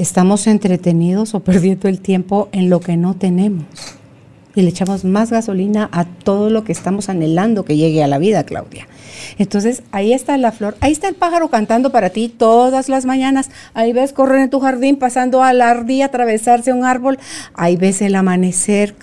[0.00, 3.66] estamos entretenidos o perdiendo el tiempo en lo que no tenemos.
[4.54, 8.18] Y le echamos más gasolina a todo lo que estamos anhelando que llegue a la
[8.18, 8.88] vida, Claudia.
[9.38, 13.50] Entonces, ahí está la flor, ahí está el pájaro cantando para ti todas las mañanas.
[13.74, 17.18] Ahí ves correr en tu jardín, pasando a la ardilla, atravesarse un árbol.
[17.54, 18.94] Ahí ves el amanecer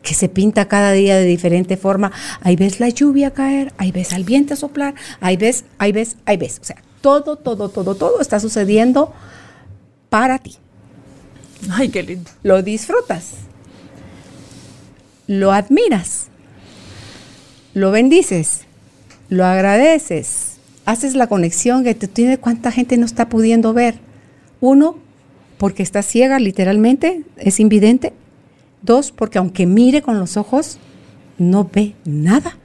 [0.00, 2.12] que se pinta cada día de diferente forma.
[2.40, 6.36] Ahí ves la lluvia caer, ahí ves al viento soplar, ahí ves, ahí ves, ahí
[6.36, 6.60] ves.
[6.62, 9.12] O sea, todo, todo, todo, todo está sucediendo
[10.18, 10.56] para ti.
[11.70, 12.30] Ay, qué lindo.
[12.42, 13.32] Lo disfrutas.
[15.26, 16.28] Lo admiras.
[17.74, 18.62] Lo bendices.
[19.28, 20.56] Lo agradeces.
[20.86, 23.98] Haces la conexión que tú tienes cuánta gente no está pudiendo ver.
[24.62, 24.96] Uno,
[25.58, 28.14] porque está ciega literalmente, es invidente.
[28.80, 30.78] Dos, porque aunque mire con los ojos,
[31.36, 32.56] no ve nada.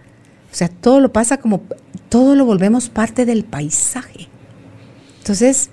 [0.53, 1.63] O sea, todo lo pasa como,
[2.07, 4.29] todo lo volvemos parte del paisaje.
[5.17, 5.69] Entonces,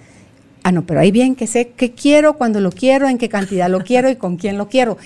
[0.69, 3.71] ah, no, pero ahí bien que sé qué quiero, cuando lo quiero, en qué cantidad
[3.71, 4.99] lo quiero y con quién lo quiero.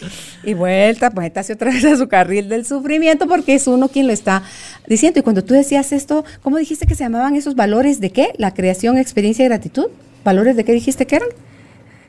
[0.42, 4.12] Y vuelta, pues otra vez a su carril del sufrimiento porque es uno quien lo
[4.12, 4.42] está
[4.86, 5.20] diciendo.
[5.20, 8.32] Y cuando tú decías esto, ¿cómo dijiste que se llamaban esos valores de qué?
[8.38, 9.86] La creación, experiencia y gratitud.
[10.24, 11.28] ¿Valores de qué dijiste que eran?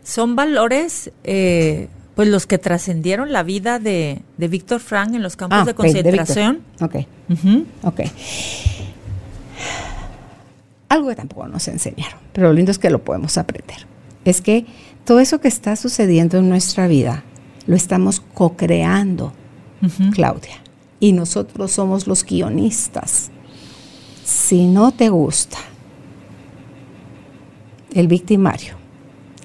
[0.04, 1.12] Son valores...
[1.24, 5.66] Eh pues los que trascendieron la vida de, de Víctor Frank en los campos ah,
[5.66, 6.62] de concentración.
[6.80, 6.96] ok.
[7.82, 8.02] Ok.
[10.94, 13.88] Algo que tampoco nos enseñaron, pero lo lindo es que lo podemos aprender.
[14.26, 14.68] Es que
[15.06, 17.24] todo eso que está sucediendo en nuestra vida
[17.66, 19.34] lo estamos co-creando,
[20.14, 20.62] Claudia.
[21.00, 23.32] Y nosotros somos los guionistas.
[24.24, 25.58] Si no te gusta
[27.96, 28.76] el victimario,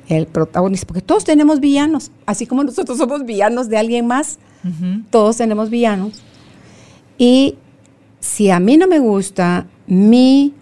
[0.06, 4.38] el protagonista, porque todos tenemos villanos, así como nosotros somos villanos de alguien más,
[5.08, 6.20] todos tenemos villanos.
[7.16, 7.56] Y
[8.20, 10.52] si a mí no me gusta mi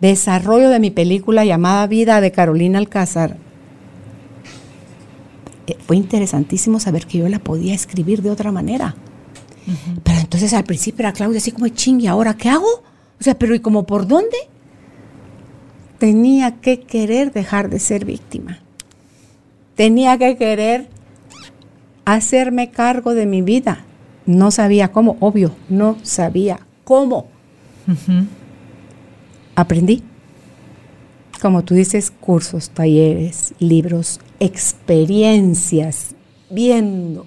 [0.00, 3.36] desarrollo de mi película llamada Vida de Carolina Alcázar,
[5.66, 8.94] eh, fue interesantísimo saber que yo la podía escribir de otra manera.
[10.02, 12.82] Pero entonces al principio era Claudia así como ching, ¿y ahora qué hago?
[13.20, 14.36] O sea, pero ¿y como por dónde?
[15.98, 18.60] Tenía que querer dejar de ser víctima
[19.78, 20.88] tenía que querer
[22.04, 23.84] hacerme cargo de mi vida.
[24.26, 27.28] No sabía cómo, obvio, no sabía cómo.
[29.58, 30.04] Aprendí.
[31.42, 36.14] Como tú dices, cursos, talleres, libros, experiencias,
[36.48, 37.26] viendo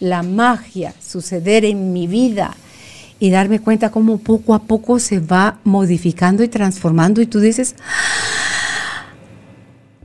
[0.00, 2.56] la magia suceder en mi vida
[3.20, 7.76] y darme cuenta cómo poco a poco se va modificando y transformando y tú dices,
[7.80, 9.12] ¡Ah!".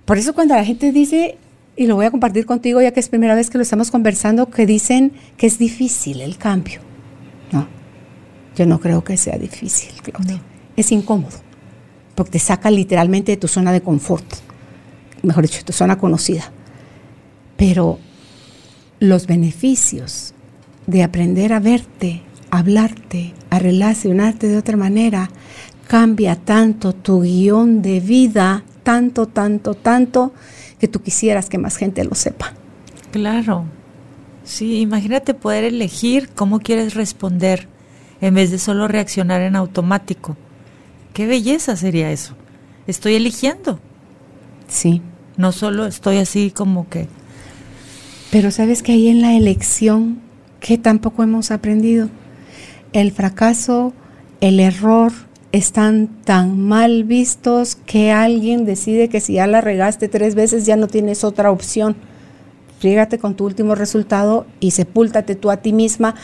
[0.06, 1.40] por eso cuando la gente dice,
[1.76, 4.48] y lo voy a compartir contigo ya que es primera vez que lo estamos conversando,
[4.52, 6.82] que dicen que es difícil el cambio.
[7.52, 7.68] No,
[8.56, 10.40] yo no creo que sea difícil, Claudia.
[10.76, 11.38] Es incómodo,
[12.16, 14.26] porque te saca literalmente de tu zona de confort,
[15.22, 16.52] mejor dicho, de tu zona conocida.
[17.58, 18.00] Pero
[19.00, 20.34] los beneficios
[20.88, 22.22] de aprender a verte,
[22.52, 25.30] a hablarte, a relacionarte de otra manera,
[25.88, 30.34] cambia tanto tu guion de vida, tanto, tanto, tanto,
[30.80, 32.54] que tú quisieras que más gente lo sepa.
[33.12, 33.66] Claro.
[34.44, 37.68] Sí, imagínate poder elegir cómo quieres responder
[38.20, 40.36] en vez de solo reaccionar en automático.
[41.14, 42.36] Qué belleza sería eso.
[42.88, 43.80] Estoy eligiendo.
[44.68, 45.02] Sí.
[45.38, 47.08] No solo estoy así como que...
[48.32, 50.20] Pero sabes que ahí en la elección,
[50.60, 52.10] que tampoco hemos aprendido,
[52.92, 53.94] el fracaso,
[54.42, 55.12] el error,
[55.52, 60.76] están tan mal vistos que alguien decide que si ya la regaste tres veces ya
[60.76, 61.96] no tienes otra opción.
[62.80, 66.16] Frígate con tu último resultado y sepúltate tú a ti misma.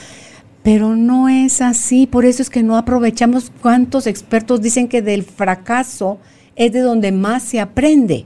[0.71, 5.23] Pero no es así, por eso es que no aprovechamos cuántos expertos dicen que del
[5.23, 6.19] fracaso
[6.55, 8.25] es de donde más se aprende.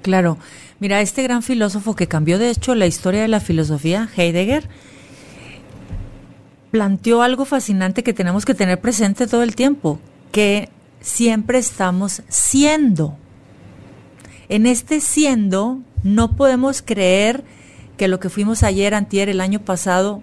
[0.00, 0.38] Claro,
[0.80, 4.70] mira, este gran filósofo que cambió de hecho la historia de la filosofía, Heidegger,
[6.70, 10.00] planteó algo fascinante que tenemos que tener presente todo el tiempo,
[10.30, 10.70] que
[11.02, 13.18] siempre estamos siendo.
[14.48, 17.44] En este siendo no podemos creer
[17.98, 20.22] que lo que fuimos ayer, antier, el año pasado,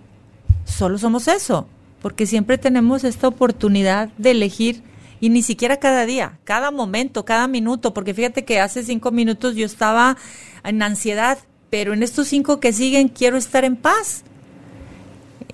[0.70, 1.68] solo somos eso,
[2.02, 4.84] porque siempre tenemos esta oportunidad de elegir
[5.20, 9.56] y ni siquiera cada día, cada momento, cada minuto, porque fíjate que hace cinco minutos
[9.56, 10.18] yo estaba
[10.64, 11.38] en ansiedad,
[11.70, 14.24] pero en estos cinco que siguen quiero estar en paz,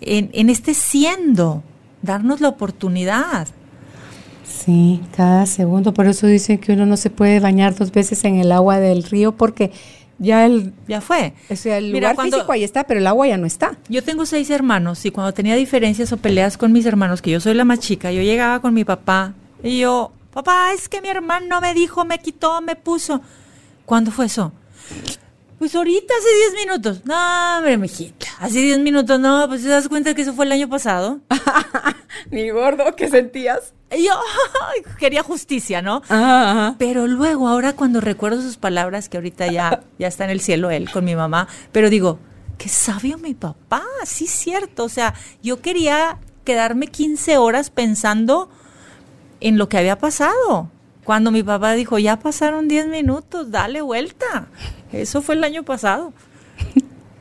[0.01, 1.63] en, este siendo,
[2.01, 3.47] darnos la oportunidad.
[4.45, 5.93] Sí, cada segundo.
[5.93, 9.03] Por eso dicen que uno no se puede bañar dos veces en el agua del
[9.03, 9.71] río porque
[10.19, 11.33] ya el ya fue.
[11.49, 13.77] O sea, el lugar físico ahí está, pero el agua ya no está.
[13.89, 17.39] Yo tengo seis hermanos y cuando tenía diferencias o peleas con mis hermanos, que yo
[17.39, 21.09] soy la más chica, yo llegaba con mi papá y yo, papá, es que mi
[21.09, 23.21] hermano me dijo, me quitó, me puso.
[23.85, 24.51] ¿Cuándo fue eso?
[25.59, 27.01] Pues ahorita, hace 10 minutos.
[27.05, 28.27] No, hombre, mijita.
[28.39, 31.19] Hace 10 minutos, no, pues te das cuenta que eso fue el año pasado.
[32.31, 33.73] Ni gordo, ¿qué sentías?
[33.91, 34.13] Yo
[34.99, 36.01] quería justicia, ¿no?
[36.77, 40.71] Pero luego, ahora cuando recuerdo sus palabras, que ahorita ya, ya está en el cielo
[40.71, 42.19] él con mi mamá, pero digo,
[42.57, 44.83] qué sabio mi papá, sí cierto.
[44.83, 48.49] O sea, yo quería quedarme 15 horas pensando
[49.39, 50.69] en lo que había pasado.
[51.03, 54.47] Cuando mi papá dijo, ya pasaron 10 minutos, dale vuelta.
[54.91, 56.13] Eso fue el año pasado.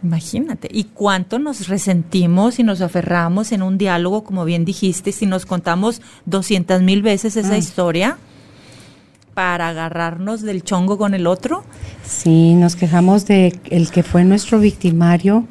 [0.05, 0.69] Imagínate.
[0.71, 5.47] ¿Y cuánto nos resentimos y nos aferramos en un diálogo, como bien dijiste, si nos
[5.47, 7.59] contamos 200 mil veces esa mm.
[7.59, 8.19] historia
[9.33, 11.65] para agarrarnos del chongo con el otro?
[12.05, 15.47] Sí, nos quejamos de el que fue nuestro victimario,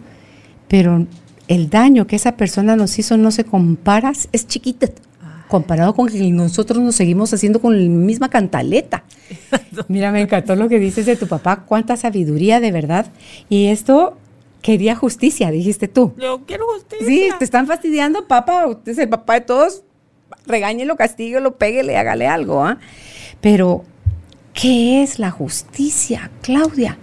[0.68, 1.08] pero
[1.48, 4.88] el daño que esa persona nos hizo no se compara, es chiquita
[5.48, 9.04] comparado con que nosotros nos seguimos haciendo con la misma cantaleta.
[9.88, 13.06] Mira, me encantó lo que dices de tu papá, cuánta sabiduría de verdad.
[13.50, 14.18] Y esto
[14.64, 16.14] quería justicia, dijiste tú.
[16.18, 17.06] Yo quiero justicia.
[17.06, 19.84] Sí, te están fastidiando, papá, usted es el papá de todos,
[20.48, 22.80] regáñelo, castíguelo, péguele, hágale algo, ¿ah?
[23.42, 23.84] Pero,
[24.54, 26.98] ¿qué es la justicia, Claudia?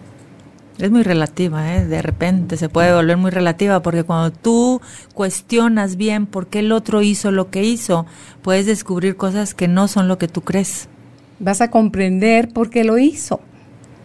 [0.79, 1.85] Es muy relativa, ¿eh?
[1.85, 4.81] de repente se puede volver muy relativa, porque cuando tú
[5.13, 8.07] cuestionas bien por qué el otro hizo lo que hizo,
[8.41, 10.89] puedes descubrir cosas que no son lo que tú crees.
[11.39, 13.41] Vas a comprender por qué lo hizo.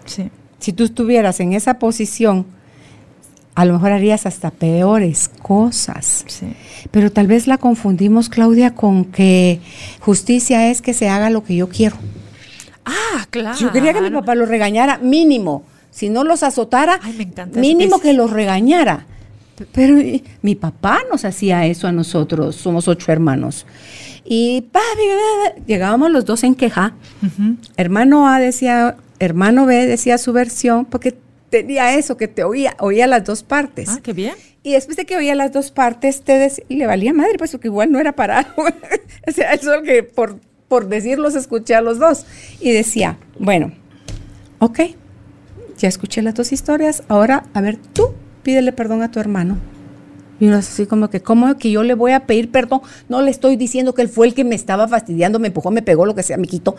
[0.03, 0.29] Sí.
[0.59, 2.45] Si tú estuvieras en esa posición,
[3.55, 6.25] a lo mejor harías hasta peores cosas.
[6.27, 6.47] Sí.
[6.91, 9.59] Pero tal vez la confundimos, Claudia, con que
[9.99, 11.95] justicia es que se haga lo que yo quiero.
[12.85, 13.57] Ah, claro.
[13.57, 15.63] Yo quería que mi papá lo regañara mínimo
[15.95, 16.99] si no los azotara,
[17.55, 19.05] mínimo que los regañara.
[19.71, 19.95] Pero
[20.41, 23.65] mi papá nos hacía eso a nosotros, somos ocho hermanos.
[24.25, 24.65] Y
[25.65, 26.95] llegábamos los dos en queja.
[27.77, 31.17] Hermano A decía, hermano B decía su versión, porque
[31.49, 33.89] tenía eso, que te oía, oía las dos partes.
[33.89, 34.35] Ah, qué bien.
[34.63, 37.67] Y después de que oía las dos partes, te decía, le valía madre, pues porque
[37.67, 38.53] igual no era para
[39.27, 42.25] o sea, eso que por, por decirlos escuché a los dos.
[42.59, 43.71] Y decía, bueno,
[44.59, 44.79] ok,
[45.77, 49.57] ya escuché las dos historias, ahora, a ver, tú pídele perdón a tu hermano.
[50.39, 52.81] Y uno es así como que, ¿cómo que yo le voy a pedir perdón?
[53.07, 55.81] No le estoy diciendo que él fue el que me estaba fastidiando, me empujó, me
[55.81, 56.75] pegó, lo que sea, me quitó.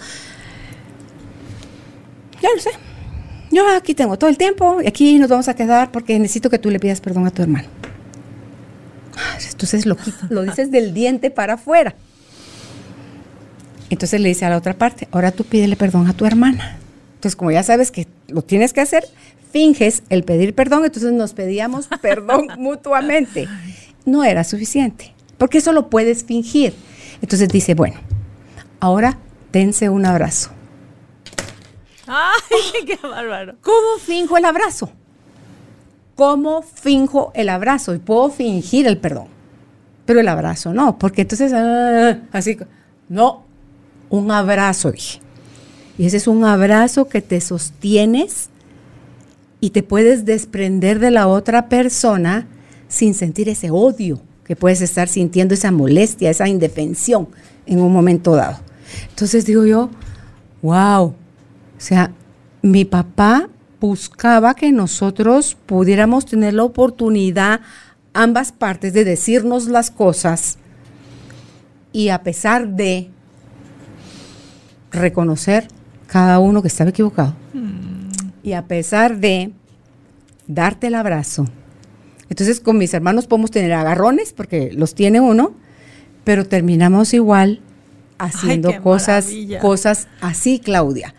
[2.42, 2.70] Ya lo sé.
[3.56, 6.58] Yo aquí tengo todo el tiempo y aquí nos vamos a quedar porque necesito que
[6.58, 7.66] tú le pidas perdón a tu hermano.
[9.50, 9.96] Entonces lo,
[10.28, 11.94] lo dices del diente para afuera.
[13.88, 16.76] Entonces le dice a la otra parte, ahora tú pídele perdón a tu hermana.
[17.14, 19.04] Entonces, como ya sabes que lo tienes que hacer,
[19.52, 23.48] finges el pedir perdón, entonces nos pedíamos perdón mutuamente.
[24.04, 26.74] No era suficiente, porque eso lo puedes fingir.
[27.22, 27.96] Entonces dice, bueno,
[28.80, 29.16] ahora
[29.50, 30.50] dense un abrazo.
[32.06, 33.56] ¡Ay, qué bárbaro!
[33.60, 34.90] ¿Cómo finjo el abrazo?
[36.14, 37.94] ¿Cómo finjo el abrazo?
[37.94, 39.28] Y puedo fingir el perdón,
[40.06, 42.56] pero el abrazo no, porque entonces, ah, así,
[43.08, 43.44] no,
[44.08, 45.20] un abrazo, dije.
[45.98, 48.50] Y ese es un abrazo que te sostienes
[49.60, 52.46] y te puedes desprender de la otra persona
[52.88, 57.28] sin sentir ese odio que puedes estar sintiendo, esa molestia, esa indefensión
[57.66, 58.58] en un momento dado.
[59.08, 59.90] Entonces digo yo,
[60.62, 61.14] wow,
[61.76, 62.12] o sea,
[62.62, 63.48] mi papá
[63.80, 67.60] buscaba que nosotros pudiéramos tener la oportunidad,
[68.14, 70.58] ambas partes, de decirnos las cosas
[71.92, 73.10] y a pesar de
[74.90, 75.68] reconocer
[76.06, 77.34] cada uno que estaba equivocado.
[78.42, 79.52] Y a pesar de
[80.46, 81.46] darte el abrazo.
[82.28, 85.52] Entonces con mis hermanos podemos tener agarrones, porque los tiene uno,
[86.24, 87.60] pero terminamos igual
[88.18, 89.28] haciendo cosas,
[89.60, 91.14] cosas así, Claudia.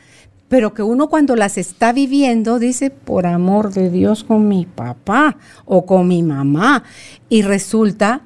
[0.50, 5.38] Pero que uno cuando las está viviendo dice, por amor de Dios, con mi papá
[5.66, 6.84] o con mi mamá.
[7.28, 8.22] Y resulta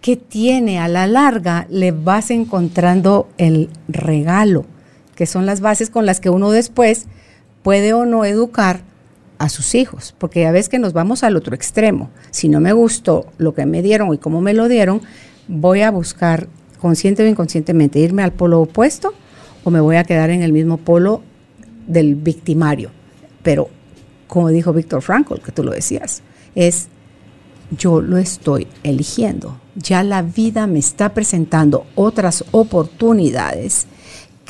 [0.00, 4.64] que tiene a la larga, le vas encontrando el regalo
[5.20, 7.04] que son las bases con las que uno después
[7.62, 8.80] puede o no educar
[9.36, 12.08] a sus hijos, porque ya ves que nos vamos al otro extremo.
[12.30, 15.02] Si no me gustó lo que me dieron y cómo me lo dieron,
[15.46, 16.48] voy a buscar
[16.80, 19.12] consciente o inconscientemente irme al polo opuesto
[19.62, 21.20] o me voy a quedar en el mismo polo
[21.86, 22.90] del victimario.
[23.42, 23.68] Pero
[24.26, 26.22] como dijo Víctor Frankl, que tú lo decías,
[26.54, 26.88] es
[27.76, 29.60] yo lo estoy eligiendo.
[29.76, 33.86] Ya la vida me está presentando otras oportunidades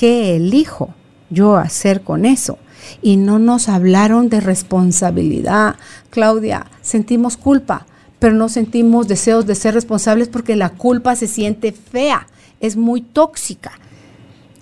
[0.00, 0.94] ¿Qué elijo
[1.28, 2.56] yo hacer con eso?
[3.02, 5.74] Y no nos hablaron de responsabilidad.
[6.08, 7.86] Claudia, sentimos culpa,
[8.18, 12.26] pero no sentimos deseos de ser responsables porque la culpa se siente fea,
[12.60, 13.72] es muy tóxica.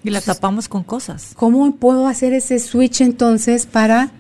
[0.05, 1.33] Y la tapamos con cosas.
[1.35, 4.11] ¿Cómo puedo hacer ese switch entonces para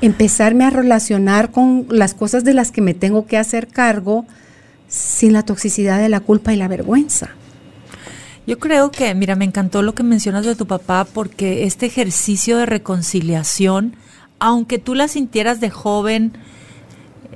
[0.00, 4.26] empezarme a relacionar con las cosas de las que me tengo que hacer cargo
[4.88, 7.30] sin la toxicidad de la culpa y la vergüenza?
[8.46, 12.58] Yo creo que, mira, me encantó lo que mencionas de tu papá porque este ejercicio
[12.58, 13.96] de reconciliación,
[14.38, 16.32] aunque tú la sintieras de joven,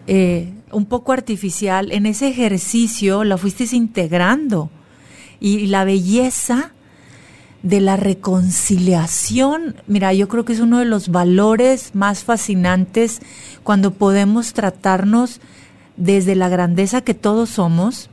[0.06, 4.70] eh, un poco artificial, en ese ejercicio la fuiste integrando.
[5.40, 6.72] Y, la belleza
[7.62, 13.20] de la reconciliación, mira, yo creo que es uno de los valores más fascinantes
[13.64, 15.40] cuando podemos tratarnos
[15.96, 18.10] desde la grandeza que todos somos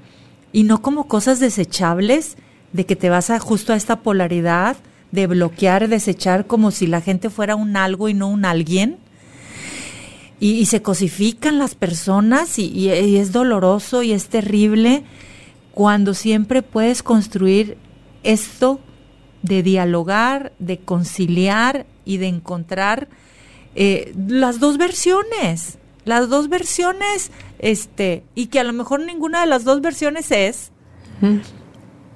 [0.52, 2.38] y no como cosas desechables,
[2.76, 4.76] de que te vas a justo a esta polaridad
[5.12, 8.98] de bloquear, desechar como si la gente fuera un algo y no un alguien.
[10.40, 15.04] Y, se cosifican las personas y, es doloroso y es terrible
[15.74, 17.78] cuando siempre puedes construir
[18.24, 18.80] esto
[19.46, 23.08] de dialogar, de conciliar y de encontrar
[23.76, 29.48] eh, las dos versiones, las dos versiones, este, y que a lo mejor ninguna de
[29.48, 30.72] las dos versiones es,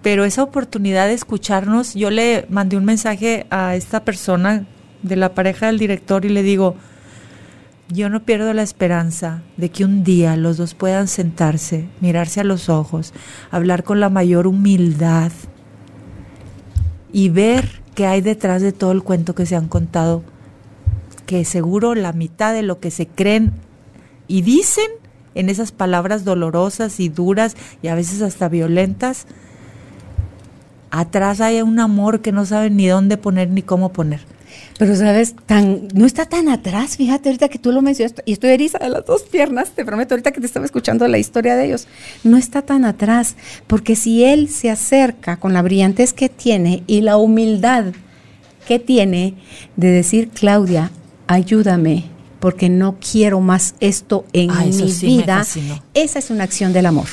[0.02, 4.66] pero esa oportunidad de escucharnos, yo le mandé un mensaje a esta persona
[5.04, 6.76] de la pareja del director y le digo,
[7.90, 12.44] yo no pierdo la esperanza de que un día los dos puedan sentarse, mirarse a
[12.44, 13.14] los ojos,
[13.52, 15.32] hablar con la mayor humildad
[17.12, 20.24] y ver qué hay detrás de todo el cuento que se han contado,
[21.26, 23.54] que seguro la mitad de lo que se creen
[24.28, 24.88] y dicen
[25.36, 29.26] en esas palabras dolorosas y duras y a veces hasta violentas,
[30.92, 34.22] atrás hay un amor que no saben ni dónde poner ni cómo poner.
[34.80, 38.52] Pero sabes, tan, no está tan atrás, fíjate ahorita que tú lo mencionas, y estoy
[38.52, 41.66] eriza de las dos piernas, te prometo ahorita que te estaba escuchando la historia de
[41.66, 41.90] ellos,
[42.24, 43.36] no está tan atrás,
[43.68, 47.88] porque si él se acerca con la brillantez que tiene y la humildad
[48.70, 49.34] que tiene
[49.76, 50.92] de decir, Claudia,
[51.28, 52.06] ayúdame,
[52.40, 55.46] porque no quiero más esto en mi vida,
[55.94, 57.08] esa es una acción del amor.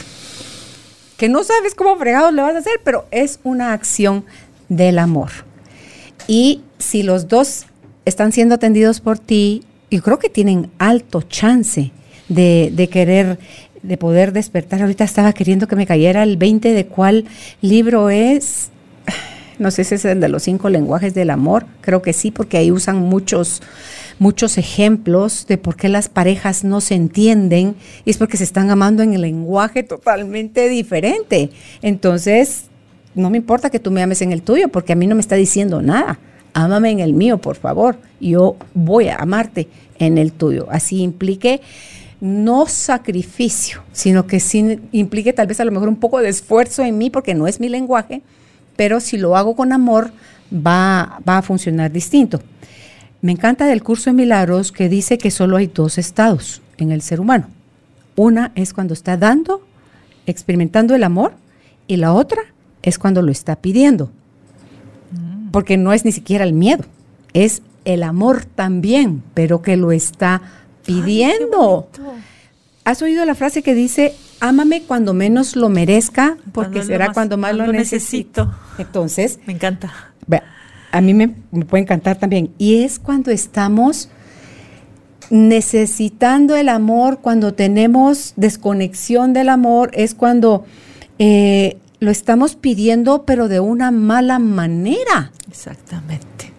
[1.17, 4.25] Que no sabes cómo fregados le vas a hacer, pero es una acción
[4.69, 5.33] del amor.
[6.29, 7.67] Y si los dos
[8.05, 11.93] están siendo atendidos por ti, yo creo que tienen alto chance
[12.29, 13.39] de, querer,
[13.83, 14.83] de poder despertar.
[14.83, 17.27] Ahorita estaba queriendo que me cayera el 20 de cuál
[17.61, 18.71] libro es.
[19.59, 21.65] No sé si es el de los cinco lenguajes del amor.
[21.81, 23.63] Creo que sí, porque ahí usan muchos
[24.19, 28.71] muchos ejemplos de por qué las parejas no se entienden y es porque se están
[28.71, 31.51] amando en el lenguaje totalmente diferente.
[31.83, 32.65] Entonces,
[33.15, 35.21] no me importa que tú me ames en el tuyo porque a mí no me
[35.21, 36.19] está diciendo nada.
[36.57, 37.99] Ámame en el mío, por favor.
[38.19, 40.67] Yo voy a amarte en el tuyo.
[40.71, 41.61] Así implique
[42.19, 44.41] no sacrificio, sino que
[44.93, 47.61] implique tal vez a lo mejor un poco de esfuerzo en mí porque no es
[47.61, 48.23] mi lenguaje,
[48.75, 50.13] pero si lo hago con amor
[50.51, 52.41] va, va a funcionar distinto.
[53.21, 57.03] Me encanta del curso de milagros que dice que solo hay dos estados en el
[57.03, 57.49] ser humano.
[58.15, 59.61] Una es cuando está dando,
[60.25, 61.35] experimentando el amor,
[61.87, 62.41] y la otra
[62.83, 64.11] es cuando lo está pidiendo.
[65.57, 66.85] Porque no es ni siquiera el miedo,
[67.33, 70.43] es el amor también, pero que lo está
[70.85, 71.89] pidiendo.
[72.85, 77.57] ¿Has oído la frase que dice, ámame cuando menos lo merezca, porque será cuando más
[77.57, 78.55] lo, necesito.
[78.77, 80.13] Entonces, me encanta.
[80.93, 82.51] a mí me, me puede encantar también.
[82.59, 84.11] Y es cuando estamos
[85.31, 90.67] necesitando el amor, cuando tenemos desconexión del amor, es cuando
[91.19, 95.33] eh, lo estamos pidiendo, pero de una mala manera.
[95.49, 96.53] Exactamente.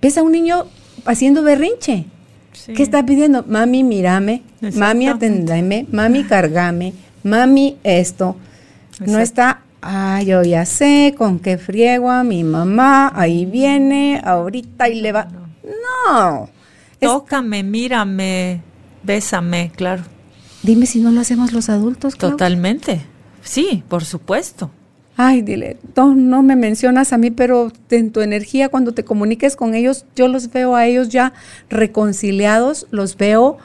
[0.00, 0.66] Ves a un niño
[1.06, 2.06] haciendo berrinche.
[2.52, 2.74] Sí.
[2.74, 3.44] ¿Qué está pidiendo?
[3.48, 4.42] Mami, mírame.
[4.76, 5.86] Mami, atendame.
[5.90, 6.92] Mami, cargame.
[7.24, 8.36] Mami, esto.
[9.00, 13.10] No está, ah, yo ya sé con qué friego a mi mamá.
[13.14, 15.28] Ahí viene, ahorita y le va.
[15.64, 16.48] No.
[17.00, 18.60] Es- Tócame, mírame,
[19.02, 20.02] bésame, claro.
[20.62, 22.16] dime si no lo hacemos los adultos.
[22.16, 23.00] Totalmente.
[23.42, 24.70] Sí, por supuesto.
[25.24, 29.54] Ay, dile, no, no me mencionas a mí, pero en tu energía, cuando te comuniques
[29.54, 31.32] con ellos, yo los veo a ellos ya
[31.70, 33.58] reconciliados, los veo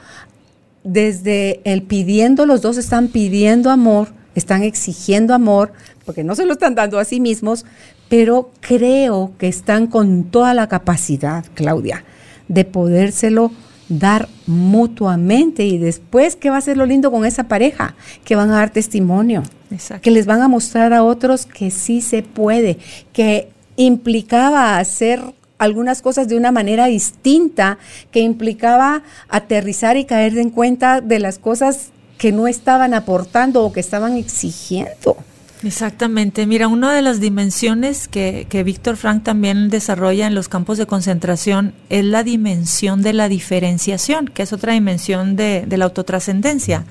[0.84, 5.72] desde el pidiendo, los dos están pidiendo amor, están exigiendo amor,
[6.06, 7.66] porque no se lo están dando a sí mismos,
[8.08, 12.04] pero creo que están con toda la capacidad, Claudia,
[12.46, 13.50] de podérselo
[13.88, 17.94] dar mutuamente y después, ¿qué va a ser lo lindo con esa pareja?
[18.24, 20.02] Que van a dar testimonio Exacto.
[20.02, 22.78] que les van a mostrar a otros que sí se puede,
[23.12, 25.22] que implicaba hacer
[25.58, 27.78] algunas cosas de una manera distinta,
[28.10, 33.72] que implicaba aterrizar y caer en cuenta de las cosas que no estaban aportando o
[33.72, 35.16] que estaban exigiendo.
[35.62, 36.46] Exactamente.
[36.46, 40.86] Mira, una de las dimensiones que, que Víctor Frank también desarrolla en los campos de
[40.86, 46.84] concentración es la dimensión de la diferenciación, que es otra dimensión de, de la autotrascendencia.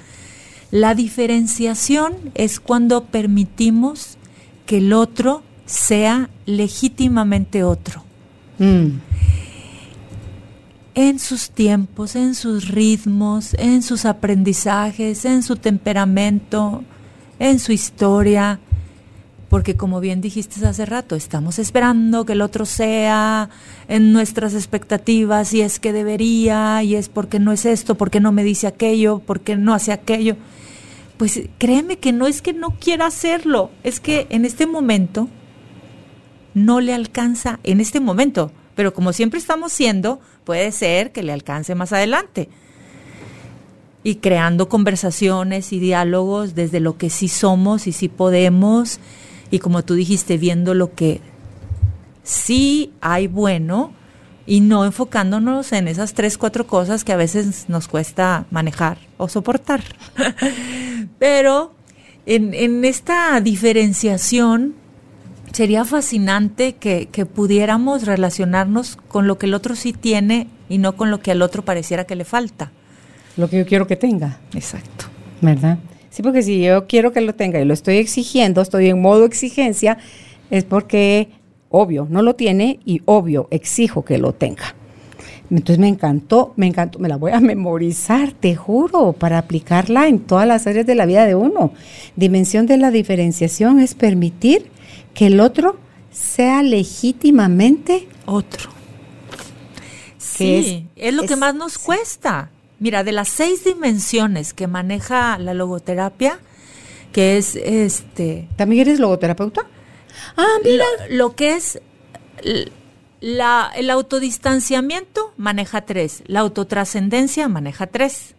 [0.70, 4.18] La diferenciación es cuando permitimos
[4.65, 8.03] que el otro sea legítimamente otro.
[8.59, 8.99] Mm,
[10.95, 16.84] en sus tiempos, en sus ritmos, en sus aprendizajes, en su temperamento,
[17.40, 18.60] en su historia.
[19.50, 23.50] Porque como bien dijiste hace rato, estamos esperando que el otro sea
[23.88, 28.34] en nuestras expectativas y es que debería y es porque no es esto, porque no
[28.34, 30.36] me dice aquello, porque no hace aquello.
[31.16, 35.30] Pues créeme que no es que no quiera hacerlo, es que en este momento
[36.54, 41.32] no le alcanza en este momento, pero como siempre estamos siendo, puede ser que le
[41.32, 42.50] alcance más adelante.
[44.08, 49.01] Y creando conversaciones y diálogos desde lo que sí somos y sí podemos,
[49.51, 51.20] y como tú dijiste, viendo lo que
[52.24, 53.91] sí hay bueno
[54.45, 59.28] y no enfocándonos en esas tres, cuatro cosas que a veces nos cuesta manejar o
[59.28, 59.84] soportar.
[61.20, 61.74] Pero
[62.26, 64.76] en, en esta diferenciación
[65.51, 70.95] sería fascinante que, que pudiéramos relacionarnos con lo que el otro sí tiene y no
[70.95, 72.72] con lo que al otro pareciera que le falta.
[73.38, 75.06] Lo que yo quiero que tenga, Exacto.
[75.42, 75.78] ¿verdad?
[76.10, 79.26] Sí, porque si yo quiero que lo tenga y lo estoy exigiendo, estoy en modo
[79.26, 79.98] exigencia,
[80.50, 81.30] es porque
[81.70, 84.74] obvio no lo tiene y obvio exijo que lo tenga.
[85.52, 90.20] Entonces me encantó, me encantó, me la voy a memorizar, te juro, para aplicarla en
[90.20, 91.72] todas las áreas de la vida de uno.
[92.16, 94.66] Dimensión de la diferenciación es permitir
[95.14, 95.78] que el otro
[96.12, 98.72] sea legítimamente Otro.
[100.18, 102.50] Sí, es, lo que es- más nos cuesta.
[102.80, 106.40] Mira, de las seis dimensiones que maneja la logoterapia,
[107.12, 109.66] que es este ¿También eres logoterapeuta?
[110.36, 110.86] Ah, mira.
[111.10, 111.80] lo, lo que es
[113.22, 118.36] la, el autodistanciamiento maneja tres, la autotrascendencia maneja tres.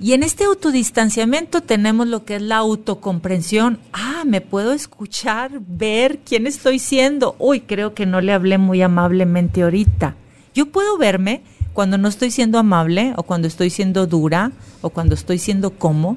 [0.00, 3.78] Y en este autodistanciamiento tenemos lo que es la autocomprensión.
[3.92, 7.36] Ah, me puedo escuchar, ver quién estoy siendo.
[7.38, 10.16] Uy, creo que no le hablé muy amablemente ahorita.
[10.52, 11.42] Yo puedo verme
[11.74, 16.16] cuando no estoy siendo amable o cuando estoy siendo dura o cuando estoy siendo como.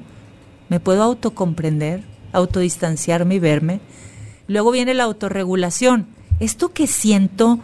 [0.68, 3.80] Me puedo autocomprender, autodistanciarme y verme.
[4.46, 6.06] Luego viene la autorregulación.
[6.38, 7.58] Esto que siento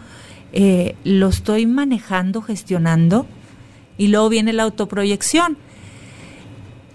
[0.52, 3.26] eh, lo estoy manejando, gestionando.
[3.96, 5.56] Y luego viene la autoproyección.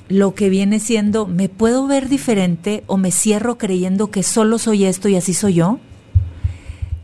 [0.10, 4.84] Lo que viene siendo, ¿me puedo ver diferente o me cierro creyendo que solo soy
[4.84, 5.80] esto y así soy yo?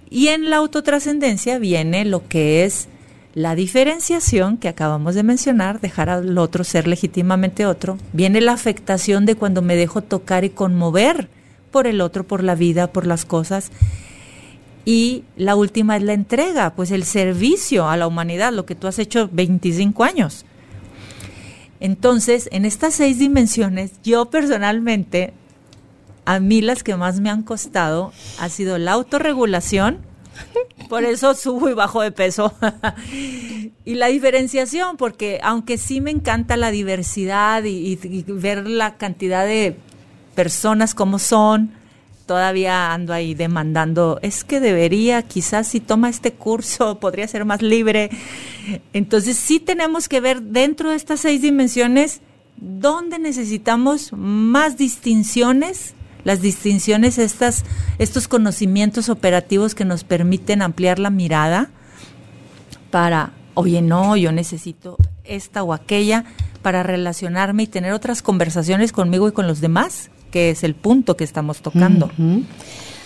[0.10, 2.89] Y en la autotrascendencia viene lo que es
[3.36, 7.97] la diferenciación que acabamos de mencionar, dejar al otro ser legítimamente otro.
[8.13, 11.27] Viene la afectación de cuando me dejo tocar y conmover
[11.69, 13.71] por el otro, por la vida, por las cosas.
[14.86, 18.88] Y la última es la entrega, pues el servicio a la humanidad, lo que tú
[18.88, 20.45] has hecho 25 años.
[21.81, 25.33] Entonces, en estas seis dimensiones, yo personalmente,
[26.23, 29.99] a mí las que más me han costado ha sido la autorregulación,
[30.89, 32.53] por eso subo y bajo de peso,
[33.86, 37.95] y la diferenciación, porque aunque sí me encanta la diversidad y,
[38.27, 39.77] ver la cantidad de
[40.36, 41.71] personas como son,
[42.25, 47.61] todavía ando ahí demandando, es que debería, quizás si toma este curso podría ser más
[47.61, 48.09] libre.
[48.93, 52.21] Entonces sí tenemos que ver dentro de estas seis dimensiones
[52.57, 55.95] dónde necesitamos más distinciones,
[56.26, 57.63] las distinciones, estas,
[57.97, 61.69] estos conocimientos operativos que nos permiten ampliar la mirada
[62.91, 66.26] para, oye, no, yo necesito esta o aquella
[66.61, 71.15] para relacionarme y tener otras conversaciones conmigo y con los demás que es el punto
[71.15, 72.11] que estamos tocando.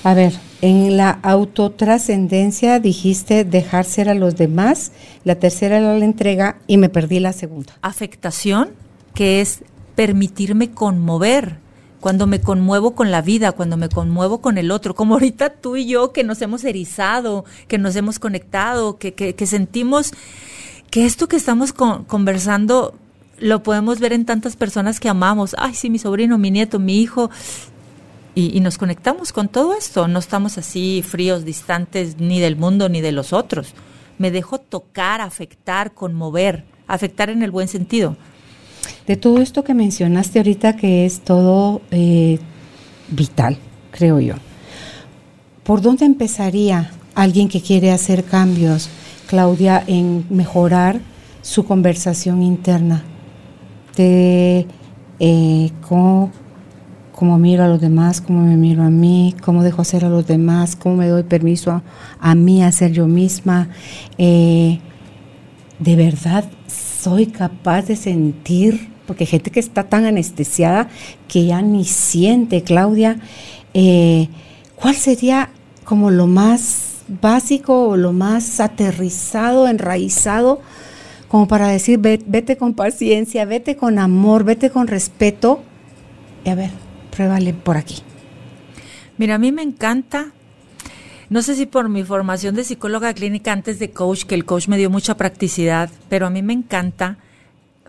[0.04, 4.94] A ver, en la autotrascendencia dijiste dejar ser a los demás,
[5.26, 7.74] la tercera era la entrega y me perdí la segunda.
[7.84, 8.70] Afectación,
[9.14, 9.64] que es
[9.94, 11.58] permitirme conmover,
[12.00, 15.76] cuando me conmuevo con la vida, cuando me conmuevo con el otro, como ahorita tú
[15.76, 20.14] y yo que nos hemos erizado, que nos hemos conectado, que, que, sentimos
[20.90, 22.96] que esto que estamos conversando
[23.40, 25.56] lo podemos ver en tantas personas que amamos.
[25.58, 27.30] Ay, sí, mi sobrino, mi nieto, mi hijo.
[28.36, 30.08] Y, nos conectamos con todo esto.
[30.08, 33.74] No estamos así fríos, distantes ni del mundo ni de los otros.
[34.18, 38.16] Me dejo tocar, afectar, conmover, afectar en el buen sentido.
[39.08, 42.40] De todo esto que mencionaste ahorita, que es todo eh,
[43.10, 43.58] vital,
[43.92, 44.36] creo yo.
[45.64, 48.90] ¿Por dónde empezaría alguien que quiere hacer cambios,
[49.28, 51.00] Claudia, en mejorar
[51.42, 53.04] su conversación interna?
[54.00, 54.66] de
[55.20, 56.32] eh, cómo,
[57.38, 60.78] miro a los demás, cómo me miro a mí, cómo dejo hacer a los demás,
[60.78, 61.82] cómo me doy permiso
[62.20, 63.68] a, mí a ser yo misma.
[64.18, 64.80] Eh,
[65.80, 66.46] de verdad
[67.02, 70.90] soy capaz de sentir, porque gente que está tan anestesiada
[71.28, 73.20] que ya ni siente, Claudia,
[73.74, 74.30] eh,
[74.76, 75.50] ¿cuál sería
[75.84, 80.62] como lo más básico o lo más aterrizado, enraizado
[81.30, 85.62] como para decir, vete con paciencia, vete con amor, vete con respeto.
[86.44, 86.72] Y a ver,
[87.16, 87.98] pruébale por aquí.
[89.20, 90.34] Mira, a mí me encanta,
[91.30, 94.68] no sé si por mi formación de psicóloga clínica antes de coach, que el coach
[94.68, 97.18] me dio mucha practicidad, pero a mí me encanta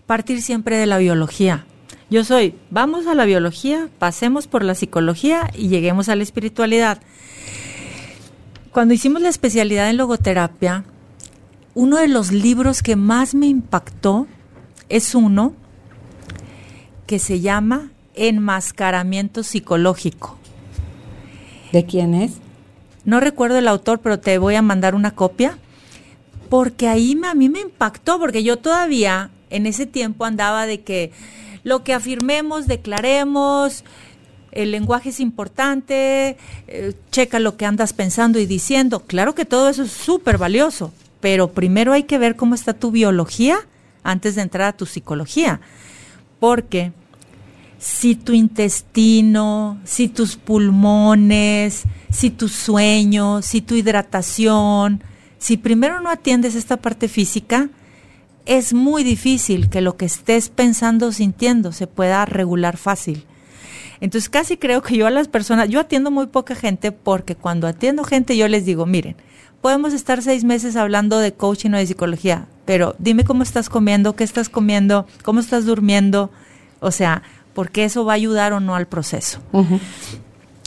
[0.05, 1.65] partir siempre de la biología.
[2.11, 7.01] Yo soy, vamos a la biología, pasemos por la psicología y lleguemos a la espiritualidad.
[8.71, 10.83] Cuando hicimos la especialidad en logoterapia,
[11.73, 14.27] uno de los libros que más me impactó
[14.89, 15.53] es uno
[17.07, 20.37] que se llama Enmascaramiento Psicológico.
[21.71, 22.33] ¿De quién es?
[23.03, 25.57] No recuerdo el autor, pero te voy a mandar una copia,
[26.49, 31.11] porque ahí a mí me impactó, porque yo todavía en ese tiempo andaba de que
[31.63, 33.83] lo que afirmemos, declaremos,
[34.51, 36.37] el lenguaje es importante,
[36.67, 39.01] eh, checa lo que andas pensando y diciendo.
[39.01, 42.91] Claro que todo eso es súper valioso, pero primero hay que ver cómo está tu
[42.91, 43.59] biología
[44.03, 45.61] antes de entrar a tu psicología.
[46.39, 46.91] Porque
[47.81, 55.03] si tu intestino, si tus pulmones, si tu sueño, si tu hidratación,
[55.39, 57.69] si primero no atiendes esta parte física,
[58.45, 63.25] es muy difícil que lo que estés pensando o sintiendo se pueda regular fácil.
[63.99, 67.65] Entonces casi creo que yo a las personas, yo atiendo muy poca gente porque cuando
[67.65, 69.15] atiendo gente yo les digo, miren,
[69.59, 74.15] podemos estar seis meses hablando de coaching o de psicología, pero dime cómo estás comiendo,
[74.15, 76.29] qué estás comiendo, cómo estás durmiendo,
[76.79, 77.23] o sea,
[77.53, 79.39] porque eso va a ayudar o no al proceso.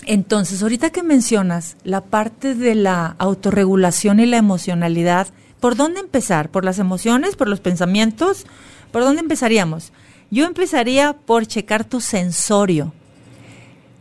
[0.07, 5.28] Entonces, ahorita que mencionas la parte de la autorregulación y la emocionalidad,
[5.61, 6.51] ¿por dónde empezar?
[6.51, 7.37] ¿Por las emociones?
[7.37, 8.47] ¿Por los pensamientos?
[8.93, 9.93] ¿Por dónde empezaríamos?
[10.30, 12.93] Yo empezaría por checar tu sensorio.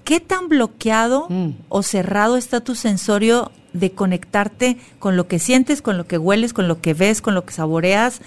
[0.04, 1.50] ¿Qué tan bloqueado mm.
[1.70, 6.54] o cerrado está tu sensorio de conectarte con lo que sientes, con lo que hueles,
[6.54, 8.22] con lo que ves, con lo que saboreas.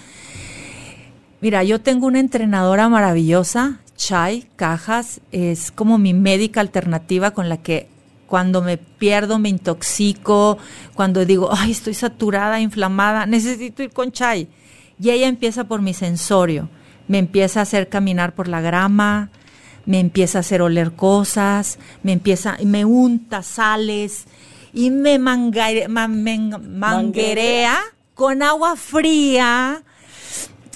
[1.41, 7.57] Mira, yo tengo una entrenadora maravillosa, Chai Cajas, es como mi médica alternativa con la
[7.57, 7.89] que
[8.27, 10.57] cuando me pierdo, me intoxico,
[10.93, 14.47] cuando digo, ay, estoy saturada, inflamada, necesito ir con Chai.
[14.99, 16.69] Y ella empieza por mi sensorio,
[17.07, 19.29] me empieza a hacer caminar por la grama,
[19.85, 24.25] me empieza a hacer oler cosas, me empieza, me unta sales,
[24.73, 25.79] y me manguerea
[28.13, 29.83] con agua fría.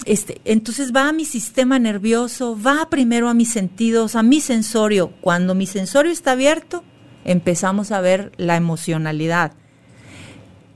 [0.04, 5.12] Este, entonces va a mi sistema nervioso, va primero a mis sentidos, a mi sensorio.
[5.20, 6.82] Cuando mi sensorio está abierto,
[7.24, 9.52] empezamos a ver la emocionalidad.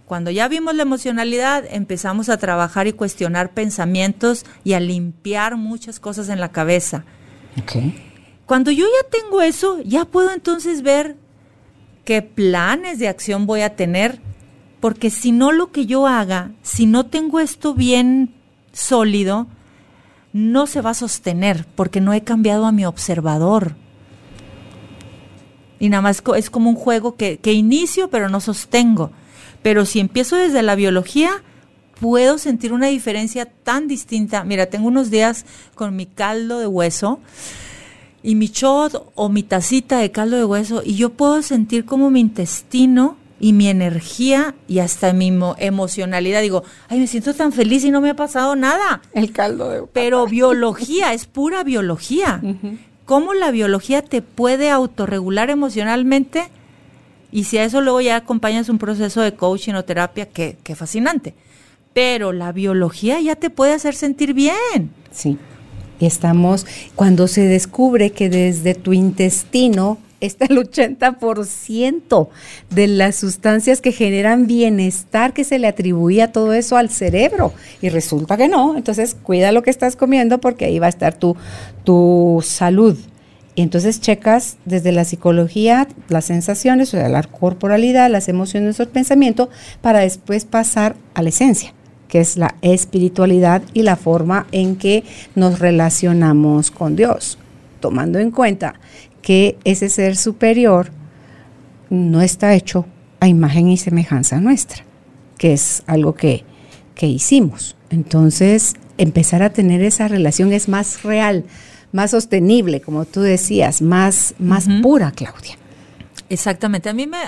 [0.07, 5.99] Cuando ya vimos la emocionalidad, empezamos a trabajar y cuestionar pensamientos y a limpiar muchas
[5.99, 7.05] cosas en la cabeza.
[8.47, 11.17] Cuando yo ya tengo eso, ya puedo entonces ver
[12.05, 14.21] qué planes de acción voy a tener,
[14.79, 18.36] porque si no lo que yo haga, si no tengo esto bien
[18.77, 19.47] sólido,
[20.33, 23.75] no se va a sostener, porque no he cambiado a mi observador.
[25.79, 29.11] y nada más es como un juego que, que inicio pero no sostengo.
[29.63, 31.43] Pero si empiezo desde la biología,
[32.01, 34.45] puedo sentir una diferencia tan distinta.
[34.45, 37.21] Mira, tengo unos días con mi caldo de hueso
[38.23, 42.11] y mi shot o mi tacita de caldo de hueso y yo puedo sentir como
[42.11, 46.43] mi intestino y mi energía y hasta mi emocionalidad.
[46.43, 49.03] Digo, ay, me siento tan feliz y no me ha pasado nada.
[49.13, 52.41] El caldo de Pero biología, es pura biología.
[53.05, 56.49] ¿Cómo la biología te puede autorregular emocionalmente?
[57.31, 60.75] Y si a eso luego ya acompañas un proceso de coaching o terapia, qué, qué
[60.75, 61.35] fascinante.
[61.93, 64.91] Pero la biología ya te puede hacer sentir bien.
[65.11, 65.39] Sí.
[65.99, 72.29] Y estamos, cuando se descubre que desde tu intestino está el 80%
[72.71, 77.53] de las sustancias que generan bienestar que se le atribuía todo eso al cerebro.
[77.83, 78.77] Y resulta que no.
[78.77, 81.37] Entonces, cuida lo que estás comiendo porque ahí va a estar tu,
[81.85, 82.97] tu salud.
[83.57, 88.89] Y entonces checas desde la psicología las sensaciones, o sea, la corporalidad, las emociones el
[88.89, 89.49] pensamiento,
[89.81, 91.73] para después pasar a la esencia,
[92.09, 95.05] que es la espiritualidad y la forma en que
[95.35, 97.39] nos relacionamos con Dios,
[97.81, 98.75] tomando en cuenta
[99.27, 100.93] que ese ser superior
[101.91, 102.87] no está hecho
[103.19, 104.85] a imagen y semejanza nuestra,
[105.37, 106.45] que es algo que,
[107.01, 107.77] hicimos.
[107.91, 111.45] Entonces, empezar a tener esa relación es más real,
[111.91, 115.59] más sostenible, como tú decías, más, más pura, Claudia.
[116.29, 116.89] Exactamente.
[116.89, 117.19] A mí me,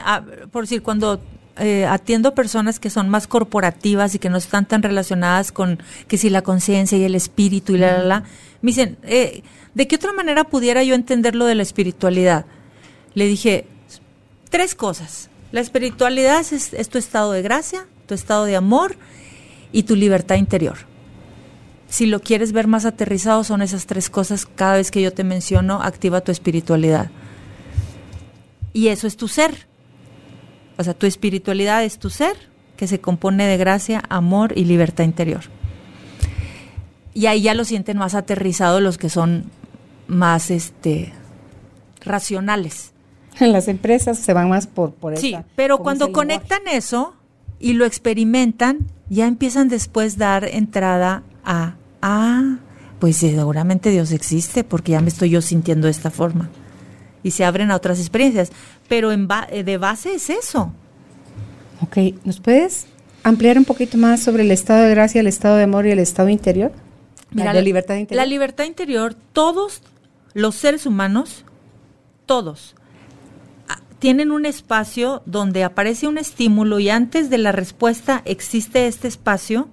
[0.53, 1.21] por decir, cuando
[1.57, 6.17] eh, atiendo personas que son más corporativas y que no están tan relacionadas con que
[6.17, 8.25] si la conciencia y el espíritu y la, la, la,
[8.61, 9.43] me dicen, eh,
[9.75, 12.47] ¿de qué otra manera pudiera yo entender lo de la espiritualidad?
[13.15, 13.67] Le dije,
[14.51, 15.31] tres cosas.
[15.53, 18.97] La espiritualidad es, tu estado de gracia, tu estado de amor
[19.73, 20.77] y tu libertad interior.
[21.89, 24.45] Si lo quieres ver más aterrizado, son esas tres cosas.
[24.45, 27.11] Cada vez que yo te menciono, activa tu espiritualidad.
[28.75, 29.69] Y eso es tu ser.
[30.77, 32.37] O sea, tu espiritualidad es tu ser,
[32.77, 35.58] que se compone de gracia, amor y libertad interior
[37.15, 39.45] y ahí ya lo sienten más aterrizado los que son
[40.07, 41.13] más este
[42.05, 42.93] racionales.
[43.41, 47.15] En las empresas se van más por, por Sí, pero cuando conectan eso
[47.61, 48.79] y lo experimentan,
[49.11, 52.59] ya empiezan después dar entrada a, ah,
[52.99, 56.51] pues seguramente Dios existe porque ya me estoy yo sintiendo de esta forma.
[57.23, 58.51] Y se abren a otras experiencias.
[58.89, 60.73] Pero en eh, de base es eso.
[61.81, 62.87] Ok, ¿nos puedes
[63.23, 65.99] ampliar un poquito más sobre el estado de gracia, el estado de amor y el
[66.01, 66.73] estado interior?
[67.31, 68.25] Mira, la, libertad interior.
[68.25, 69.83] La libertad interior, todos
[70.35, 71.45] los seres humanos,
[72.27, 72.75] todos,
[73.69, 79.09] ah, tienen un espacio donde aparece un estímulo y antes de la respuesta existe este
[79.09, 79.69] espacio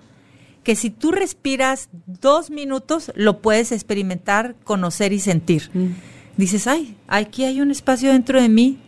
[0.63, 5.69] que si tú respiras dos minutos lo puedes experimentar, conocer y sentir.
[5.73, 5.89] Mm.
[6.37, 8.79] Dices, ay, aquí hay un espacio dentro de mí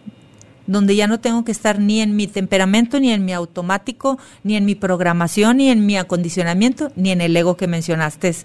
[0.68, 4.55] donde ya no tengo que estar ni en mi temperamento, ni en mi automático, ni
[4.55, 8.36] en mi programación, ni en mi acondicionamiento, ni en el ego que mencionaste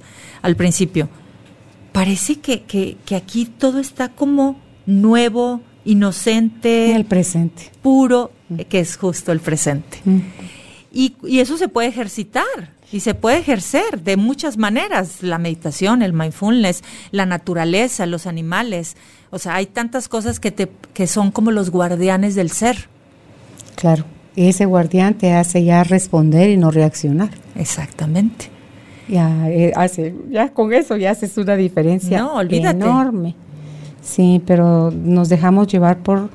[0.41, 1.09] al principio.
[1.93, 4.57] Parece que, que, aquí todo está como
[4.87, 6.95] nuevo, inocente.
[6.95, 7.71] el presente.
[7.83, 8.61] Puro, mm.
[8.69, 10.01] que es justo el presente.
[10.05, 10.21] Mm.
[10.93, 12.73] Y, y eso se puede ejercitar.
[12.93, 18.97] Y se puede ejercer de muchas maneras, la meditación, el mindfulness, la naturaleza, los animales.
[19.31, 22.89] O sea, hay tantas cosas que, te, que son como los guardianes del ser.
[23.77, 24.05] Claro,
[24.37, 27.31] y ese guardián te hace ya responder y no reaccionar.
[27.57, 28.51] Exactamente.
[29.09, 33.35] Ya, eh, hace, ya con eso ya haces una diferencia enorme.
[34.03, 36.29] Sí, pero nos dejamos llevar por,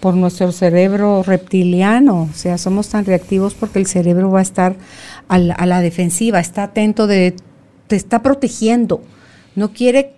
[0.00, 4.76] por nuestro cerebro reptiliano, o sea, somos tan reactivos porque el cerebro va a estar
[5.28, 7.36] a la, defensiva, está atento de,
[7.86, 9.02] te está protegiendo,
[9.54, 10.14] no quiere,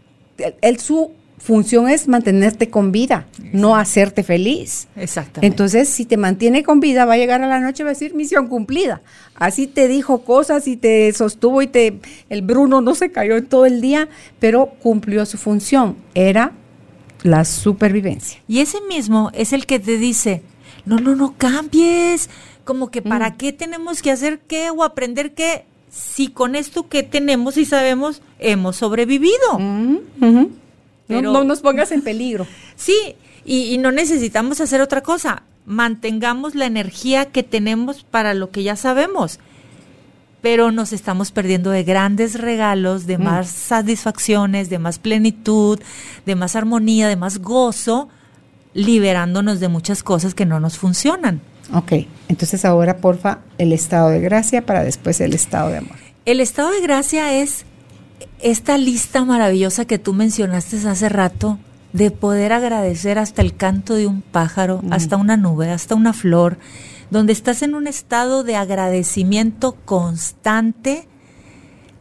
[0.63, 4.87] él, su función es mantenerte con vida, no hacerte feliz.
[4.95, 5.47] Exactamente.
[5.49, 7.95] Entonces, si te mantiene con vida, va a llegar a la noche y va a
[7.95, 9.03] decir misión cumplida.
[9.35, 11.99] Así te dijo cosas y te sostuvo y te
[12.31, 14.09] el Bruno no se cayó en todo el día,
[14.39, 16.53] pero cumplió su función, era
[17.23, 18.41] la supervivencia.
[18.49, 20.43] Y ese mismo es el que te dice,
[20.85, 22.29] "No, no, no cambies."
[22.65, 23.37] como que para mm.
[23.37, 28.23] qué tenemos que hacer qué o aprender qué si con esto que tenemos y sabemos
[28.39, 29.59] hemos sobrevivido.
[29.59, 29.99] Mm,
[31.09, 32.47] no, nos pongas en peligro.
[32.75, 33.15] Sí,
[33.45, 35.45] y, no necesitamos hacer otra cosa.
[35.67, 39.39] Mantengamos la energía que tenemos para lo que ya sabemos.
[40.43, 43.23] Pero nos estamos perdiendo de grandes regalos, de mm.
[43.23, 45.81] más satisfacciones, de más plenitud,
[46.27, 48.09] de más armonía, de más gozo,
[48.75, 51.41] liberándonos de muchas cosas que no nos funcionan.
[51.73, 51.93] Ok,
[52.29, 55.97] entonces ahora porfa el estado de gracia para después el estado de amor.
[56.25, 57.65] El estado de gracia es
[58.41, 61.59] esta lista maravillosa que tú mencionaste hace rato
[61.93, 66.59] de poder agradecer hasta el canto de un pájaro, hasta una nube, hasta una flor,
[67.13, 71.07] donde estás en un estado de agradecimiento constante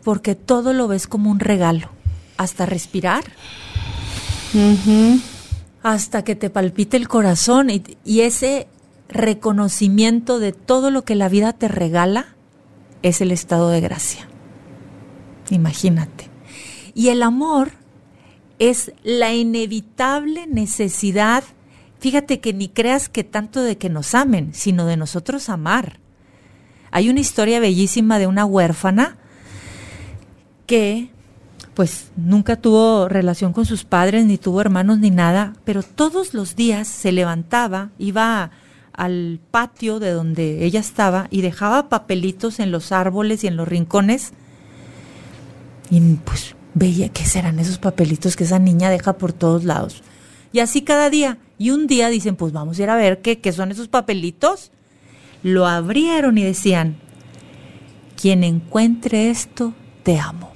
[0.06, 1.90] porque todo lo ves como un regalo,
[2.38, 3.26] hasta respirar,
[5.84, 8.70] hasta que te palpite el corazón y, y ese
[9.10, 12.28] reconocimiento de todo lo que la vida te regala
[13.02, 14.30] es el estado de gracia.
[15.50, 16.30] Imagínate.
[16.94, 17.74] Y el amor
[18.60, 21.44] es la inevitable necesidad,
[22.02, 26.00] fíjate que ni creas que tanto de que nos amen, sino de nosotros amar.
[26.90, 29.18] Hay una historia bellísima de una huérfana
[30.66, 31.12] que
[31.76, 36.56] pues nunca tuvo relación con sus padres, ni tuvo hermanos, ni nada, pero todos los
[36.56, 38.52] días se levantaba, iba
[38.94, 43.68] al patio de donde ella estaba y dejaba papelitos en los árboles y en los
[43.68, 44.34] rincones.
[45.92, 50.04] Y pues veía qué serán esos papelitos que esa niña deja por todos lados.
[50.52, 51.38] Y así cada día.
[51.62, 54.72] Y un día dicen, pues vamos a ir a ver qué, qué son esos papelitos.
[55.44, 56.96] Lo abrieron y decían,
[58.20, 60.54] quien encuentre esto, te amo.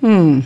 [0.00, 0.40] Mm.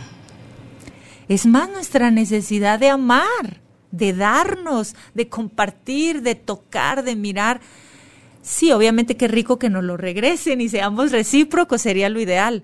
[1.27, 3.59] Es más nuestra necesidad de amar,
[3.89, 7.59] de darnos, de compartir, de tocar, de mirar.
[8.43, 12.61] Sí, obviamente qué rico que nos lo regresen y seamos recíprocos, sería lo ideal.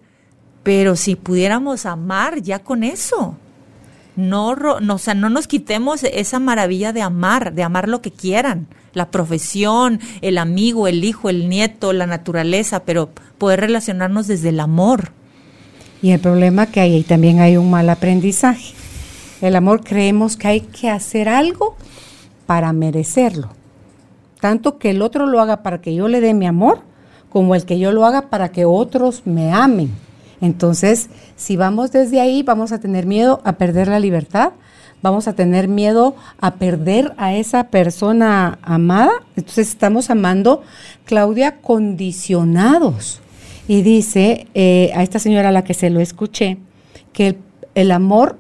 [0.62, 3.40] Pero si pudiéramos amar ya con eso,
[4.20, 8.12] no, no, o sea, no nos quitemos esa maravilla de amar, de amar lo que
[8.12, 14.50] quieran, la profesión, el amigo, el hijo, el nieto, la naturaleza, pero poder relacionarnos desde
[14.50, 15.12] el amor.
[16.02, 18.74] Y el problema que hay, ahí también hay un mal aprendizaje.
[19.42, 21.78] El amor creemos que hay que hacer algo
[22.46, 23.50] para merecerlo.
[24.42, 26.82] Tanto que el otro lo haga para que yo le dé mi amor,
[27.30, 29.92] como el que yo lo haga para que otros me amen.
[30.42, 34.54] Entonces, si vamos desde ahí, vamos a tener miedo a perder la libertad,
[35.02, 39.12] vamos a tener miedo a perder a esa persona amada.
[39.36, 40.64] Entonces, estamos amando,
[41.06, 43.22] Claudia, condicionados.
[43.68, 46.58] Y dice eh, a esta señora a la que se lo escuché,
[47.14, 47.38] que
[47.76, 48.38] el amor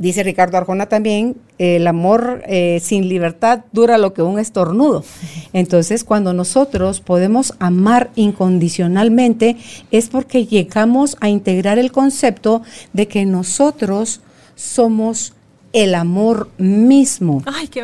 [0.00, 5.04] dice Ricardo Arjona también, el amor eh, sin libertad dura lo que un estornudo.
[5.52, 9.58] Entonces, cuando nosotros podemos amar incondicionalmente,
[9.90, 12.62] es porque llegamos a integrar el concepto
[12.94, 14.22] de que nosotros
[14.56, 15.34] somos
[15.72, 17.42] el amor mismo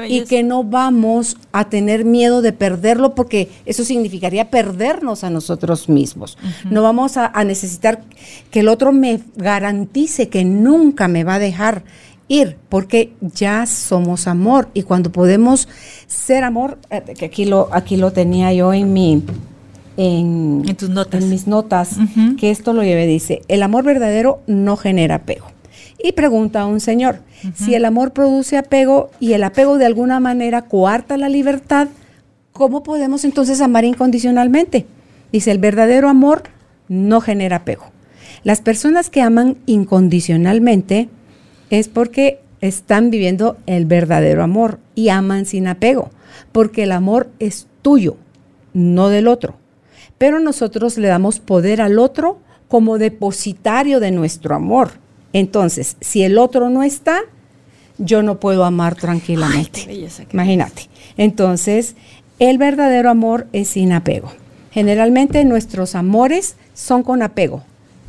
[0.08, 5.88] y que no vamos a tener miedo de perderlo porque eso significaría perdernos a nosotros
[5.88, 6.36] mismos.
[6.68, 8.02] No vamos a, necesitar
[8.50, 11.84] que el otro me garantice que nunca me va a dejar
[12.28, 15.68] ir porque ya somos amor y cuando podemos
[16.08, 19.22] ser amor, eh, que aquí lo, aquí lo tenía yo en mi...
[19.98, 21.22] En, tus notas.
[21.22, 21.96] En mis notas,
[22.38, 25.46] que esto lo lleve, dice, el amor verdadero no genera apego.
[25.98, 27.20] Y pregunta a un señor,
[27.54, 31.88] si el amor produce apego y el apego de alguna manera coarta la libertad,
[32.52, 34.86] ¿cómo podemos entonces amar incondicionalmente?
[35.32, 36.44] Dice, el verdadero amor
[36.88, 37.86] no genera apego.
[38.44, 41.08] Las personas que aman incondicionalmente
[41.70, 46.10] es porque están viviendo el verdadero amor y aman sin apego,
[46.52, 48.16] porque el amor es tuyo,
[48.72, 49.56] no del otro.
[50.18, 52.38] Pero nosotros le damos poder al otro
[52.68, 54.92] como depositario de nuestro amor.
[55.36, 57.20] Entonces, si el otro no está,
[57.98, 60.08] yo no puedo amar tranquilamente.
[60.32, 60.88] Imagínate.
[61.18, 61.94] Entonces,
[62.38, 64.32] el verdadero amor es sin apego.
[64.70, 67.62] Generalmente nuestros amores son con apego,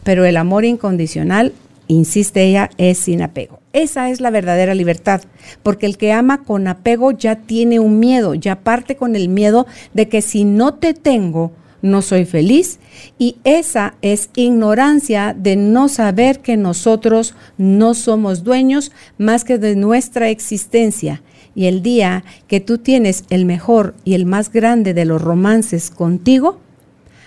[0.05, 1.51] pero el amor incondicional,
[1.89, 3.59] insiste ella, es sin apego.
[3.73, 5.21] Esa es la verdadera libertad,
[5.63, 9.67] porque el que ama con apego ya tiene un miedo, ya parte con el miedo
[9.93, 11.51] de que si no te tengo,
[11.81, 12.79] no soy feliz.
[13.17, 19.75] Y esa es ignorancia de no saber que nosotros no somos dueños más que de
[19.75, 21.21] nuestra existencia.
[21.55, 25.89] Y el día que tú tienes el mejor y el más grande de los romances
[25.89, 26.59] contigo,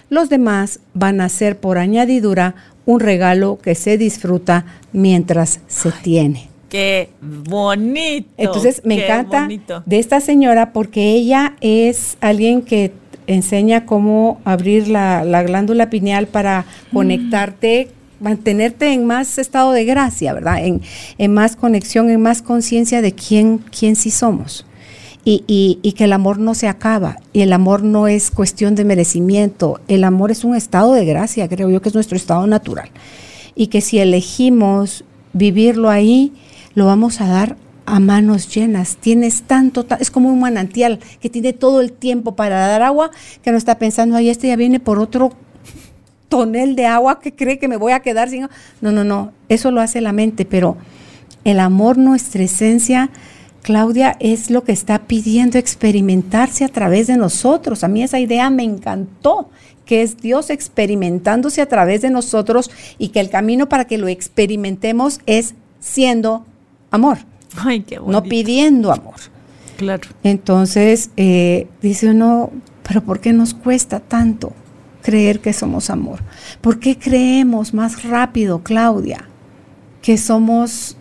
[0.08, 2.54] los demás van a ser por añadidura
[2.86, 6.48] un regalo que se disfruta mientras se tiene.
[6.68, 8.28] Qué bonito.
[8.36, 9.48] Entonces me encanta
[9.84, 12.92] de esta señora porque ella es alguien que
[13.34, 16.94] enseña cómo abrir la, glándula pineal para mm.
[16.94, 17.88] conectarte,
[18.20, 20.64] mantenerte en más estado de gracia, ¿verdad?
[20.64, 20.82] En,
[21.18, 24.66] en más conexión, en más conciencia de quién, quién sí somos.
[25.22, 25.44] Y,
[25.82, 29.78] y, que el amor no se acaba, y el amor no es cuestión de merecimiento,
[29.86, 32.88] el amor es un estado de gracia, creo yo que es nuestro estado natural.
[33.54, 35.04] Y que si elegimos
[35.34, 36.32] vivirlo ahí,
[36.74, 37.56] lo vamos a dar
[37.90, 38.96] a manos llenas.
[38.96, 43.10] Tienes tanto, es como un manantial que tiene todo el tiempo para dar agua,
[43.42, 45.32] que no está pensando, ay, este ya viene por otro
[46.28, 48.48] tonel de agua que cree que me voy a quedar sin...
[48.80, 50.76] No, no, no, eso lo hace la mente, pero
[51.42, 53.10] El amor, nuestra esencia,
[53.62, 57.82] Claudia, es lo que está pidiendo experimentarse a través de nosotros.
[57.82, 59.48] A mí esa idea me encantó,
[59.86, 64.06] que es Dios experimentándose a través de nosotros y que el camino para que lo
[64.06, 66.44] experimentemos es siendo
[66.90, 67.29] amor.
[67.56, 69.16] Ay, qué no pidiendo amor.
[69.76, 70.08] Claro.
[70.22, 72.50] Entonces, eh, dice uno,
[72.86, 74.52] pero ¿por qué nos cuesta tanto
[75.02, 76.20] creer que somos amor?
[76.60, 79.28] ¿Por qué creemos más rápido, Claudia,
[80.02, 80.96] que somos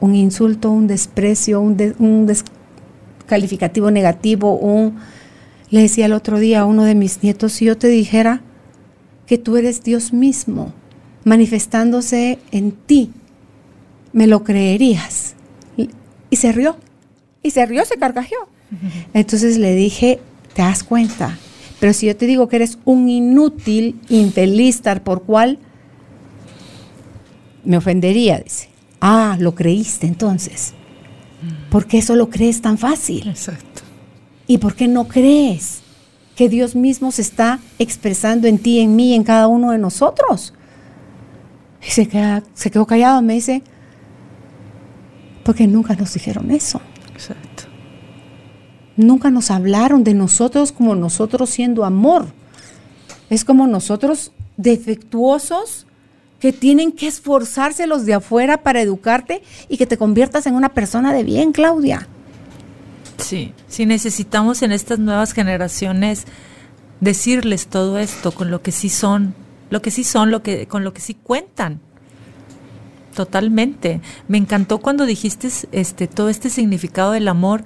[0.00, 4.96] un insulto, un desprecio, un, descalificativo negativo, un...
[5.70, 8.40] Le decía el otro día a uno de mis nietos, si yo te dijera
[9.26, 10.72] que tú eres Dios mismo
[11.24, 13.12] manifestándose en ti,
[14.12, 15.35] ¿me lo creerías?
[16.36, 16.76] Y se rió,
[17.42, 18.46] y se rió, se carcajeó.
[19.14, 20.20] Entonces le dije,
[20.52, 21.38] ¿te das cuenta?
[21.80, 25.58] Pero si yo te digo que eres un inútil, infeliz, tal por cual,
[27.64, 28.68] me ofendería, dice.
[29.00, 30.74] Ah, lo creíste entonces.
[31.70, 33.26] ¿Por qué eso lo crees tan fácil?
[33.28, 33.80] Exacto.
[34.46, 35.78] ¿Y por qué no crees
[36.34, 40.52] que Dios mismo se está expresando en ti, en mí, en cada uno de nosotros?
[41.80, 42.06] Y se,
[42.52, 43.62] se quedó callado, me dice,
[45.46, 46.80] porque nunca nos dijeron eso.
[47.12, 47.62] Exacto.
[48.96, 52.26] Nunca nos hablaron de nosotros como nosotros siendo amor.
[53.30, 55.86] Es como nosotros defectuosos
[56.40, 60.70] que tienen que esforzarse los de afuera para educarte y que te conviertas en una
[60.70, 62.08] persona de bien, Claudia.
[63.18, 66.24] Sí, sí necesitamos en estas nuevas generaciones
[67.00, 69.32] decirles todo esto con lo que sí son,
[69.70, 71.80] lo que sí son, lo que con lo que sí cuentan.
[73.16, 74.00] Totalmente.
[74.28, 77.64] Me encantó cuando dijiste este todo este significado del amor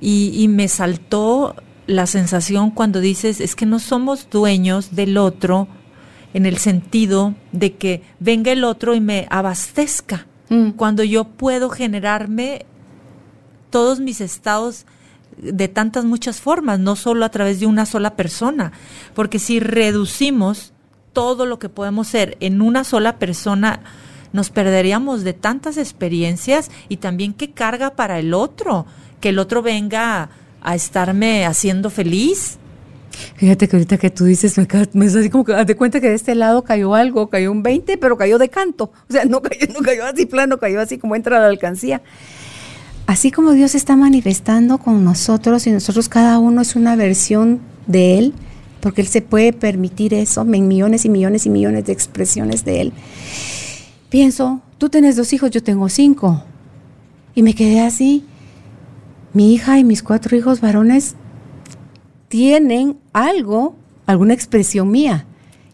[0.00, 1.54] y, y me saltó
[1.86, 5.68] la sensación cuando dices es que no somos dueños del otro,
[6.34, 10.70] en el sentido de que venga el otro y me abastezca, mm.
[10.70, 12.66] cuando yo puedo generarme
[13.70, 14.86] todos mis estados
[15.36, 18.72] de tantas muchas formas, no solo a través de una sola persona,
[19.14, 20.72] porque si reducimos
[21.12, 23.80] todo lo que podemos ser en una sola persona,
[24.32, 28.86] nos perderíamos de tantas experiencias y también qué carga para el otro,
[29.20, 32.58] que el otro venga a estarme haciendo feliz
[33.36, 36.14] Fíjate que ahorita que tú dices, me, me así como que de cuenta que de
[36.14, 38.92] este lado cayó algo, cayó un 20, pero cayó de canto.
[39.08, 42.02] O sea, no cayó, no cayó así plano, cayó así como entra a la alcancía.
[43.06, 48.18] Así como Dios está manifestando con nosotros y nosotros cada uno es una versión de
[48.18, 48.34] Él,
[48.80, 52.82] porque Él se puede permitir eso en millones y millones y millones de expresiones de
[52.82, 52.92] Él.
[54.08, 56.42] Pienso, tú tienes dos hijos, yo tengo cinco.
[57.34, 58.24] Y me quedé así.
[59.34, 61.14] Mi hija y mis cuatro hijos varones
[62.28, 65.26] tienen algo, alguna expresión mía.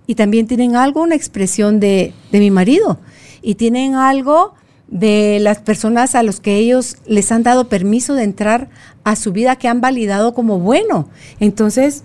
[0.07, 2.99] Y también tienen algo, una expresión de, de mi marido.
[3.41, 4.55] Y tienen algo
[4.89, 8.69] de las personas a los que ellos les han dado permiso de entrar
[9.05, 11.09] a su vida que han validado como bueno.
[11.39, 12.03] Entonces,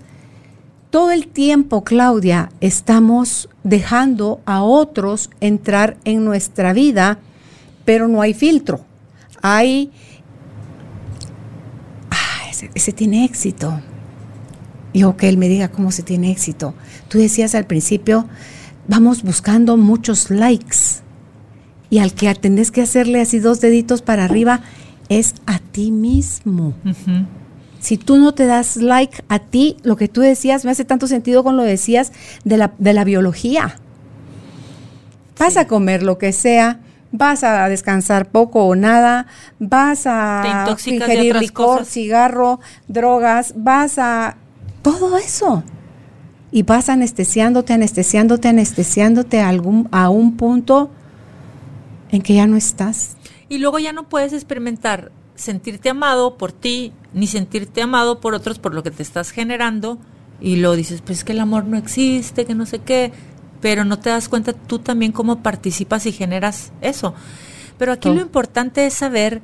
[0.90, 7.18] todo el tiempo, Claudia, estamos dejando a otros entrar en nuestra vida,
[7.84, 8.84] pero no hay filtro.
[9.40, 9.92] Hay...
[12.10, 13.80] Ah, ese, tiene éxito
[14.92, 16.74] y o él me diga cómo se tiene éxito.
[17.08, 18.26] Tú decías al principio,
[18.88, 21.00] vamos buscando muchos likes.
[21.88, 24.62] Y al que tenés que hacerle así dos deditos para arriba
[25.08, 26.74] es a ti mismo.
[27.80, 31.06] Si tú no te das like a ti, lo que tú decías me hace tanto
[31.06, 32.12] sentido con lo decías
[32.44, 33.76] de la, de la biología.
[35.38, 36.80] Vas a comer lo que sea,
[37.12, 39.26] vas a descansar poco o nada,
[39.58, 44.36] vas a ingerir licor, cigarro, drogas, vas a
[44.82, 45.64] todo eso.
[46.52, 50.90] Y vas anestesiándote, anestesiándote, anestesiándote a, algún, a un punto
[52.10, 53.16] en que ya no estás.
[53.48, 58.58] Y luego ya no puedes experimentar sentirte amado por ti, ni sentirte amado por otros
[58.58, 59.98] por lo que te estás generando.
[60.40, 63.12] Y lo dices, pues que el amor no existe, que no sé qué,
[63.60, 67.14] pero no te das cuenta tú también cómo participas y generas eso.
[67.78, 69.42] Pero aquí lo importante es saber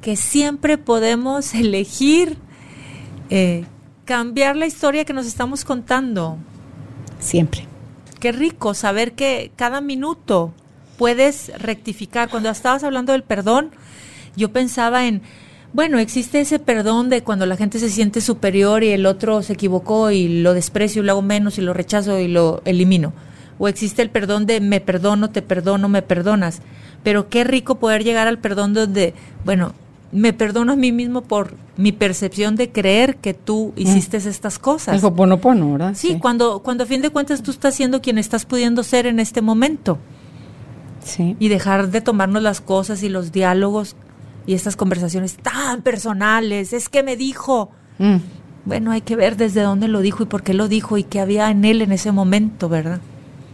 [0.00, 2.38] que siempre podemos elegir
[3.30, 3.64] eh,
[4.04, 6.38] cambiar la historia que nos estamos contando.
[7.18, 7.66] Siempre.
[8.20, 10.52] Qué rico saber que cada minuto
[10.96, 12.30] puedes rectificar.
[12.30, 13.72] Cuando estabas hablando del perdón,
[14.36, 15.22] yo pensaba en,
[15.76, 19.52] bueno, existe ese perdón de cuando la gente se siente superior y el otro se
[19.52, 23.12] equivocó y lo desprecio y lo hago menos y lo rechazo y lo elimino.
[23.58, 26.62] O existe el perdón de me perdono, te perdono, me perdonas.
[27.02, 29.12] Pero qué rico poder llegar al perdón donde,
[29.44, 29.74] bueno,
[30.12, 33.80] me perdono a mí mismo por mi percepción de creer que tú mm.
[33.80, 34.94] hiciste estas cosas.
[34.94, 35.00] El
[35.40, 35.92] pono, ¿verdad?
[35.94, 39.20] Sí, Cuando, cuando a fin de cuentas tú estás siendo quien estás pudiendo ser en
[39.20, 39.98] este momento.
[41.18, 43.94] y dejar de tomarnos las cosas y los diálogos
[44.46, 46.72] y estas conversaciones tan personales.
[46.72, 47.70] Es que me dijo.
[47.98, 48.16] Mm.
[48.64, 51.20] Bueno, hay que ver desde dónde lo dijo y por qué lo dijo y qué
[51.20, 53.00] había en él en ese momento, ¿verdad?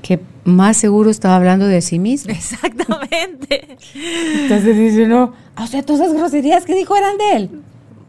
[0.01, 2.33] Que más seguro estaba hablando de sí mismo.
[2.33, 3.77] Exactamente.
[3.95, 7.51] Entonces dice uno, o sea, todas esas groserías que dijo eran de él.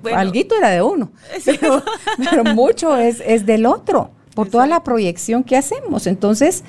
[0.02, 1.12] Bueno, Alguito era de uno,
[1.46, 6.08] pero, mucho es, es del otro por toda la proyección que hacemos.
[6.08, 6.64] Entonces,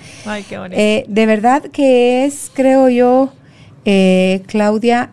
[0.70, 3.32] eh, de verdad que es, creo yo,
[3.84, 5.10] eh, Claudia,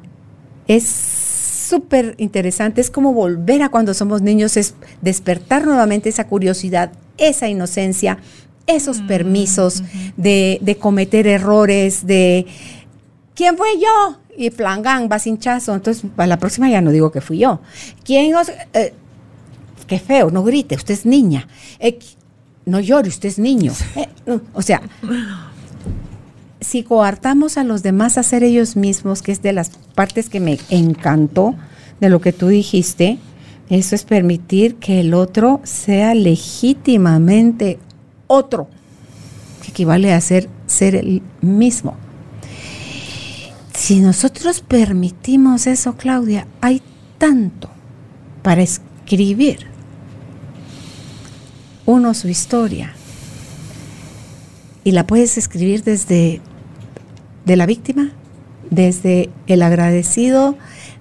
[0.76, 6.92] es súper interesante, es como volver a cuando somos niños, es despertar nuevamente esa curiosidad,
[7.18, 8.18] esa inocencia,
[8.68, 9.84] esos mm, permisos
[10.18, 12.46] de, de, cometer errores, de
[13.36, 14.18] ¿quién fue yo?
[14.38, 15.74] Y flangan, va sin chazo.
[15.74, 17.60] Entonces, para la próxima ya no digo que fui yo.
[18.04, 18.50] ¿Quién os.?
[18.74, 18.94] Eh,
[19.88, 21.48] qué feo, no grite, usted es niña
[22.66, 23.74] no llore, usted es niño.
[24.28, 24.82] Eh, o sea,
[26.62, 30.40] si coartamos a los demás a ser ellos mismos, que es de las partes que
[30.40, 31.56] me encantó
[32.00, 33.18] de lo que tú dijiste,
[33.70, 37.80] eso es permitir que el otro sea legítimamente
[38.28, 38.68] otro,
[39.64, 41.96] que equivale a ser, ser el mismo.
[43.74, 46.82] Si nosotros permitimos eso, Claudia, hay
[47.18, 47.70] tanto
[48.44, 49.68] para escribir
[51.86, 52.94] uno su historia.
[54.84, 56.42] Y la puedes escribir desde
[57.46, 58.12] de la víctima,
[58.70, 60.56] desde el agradecido,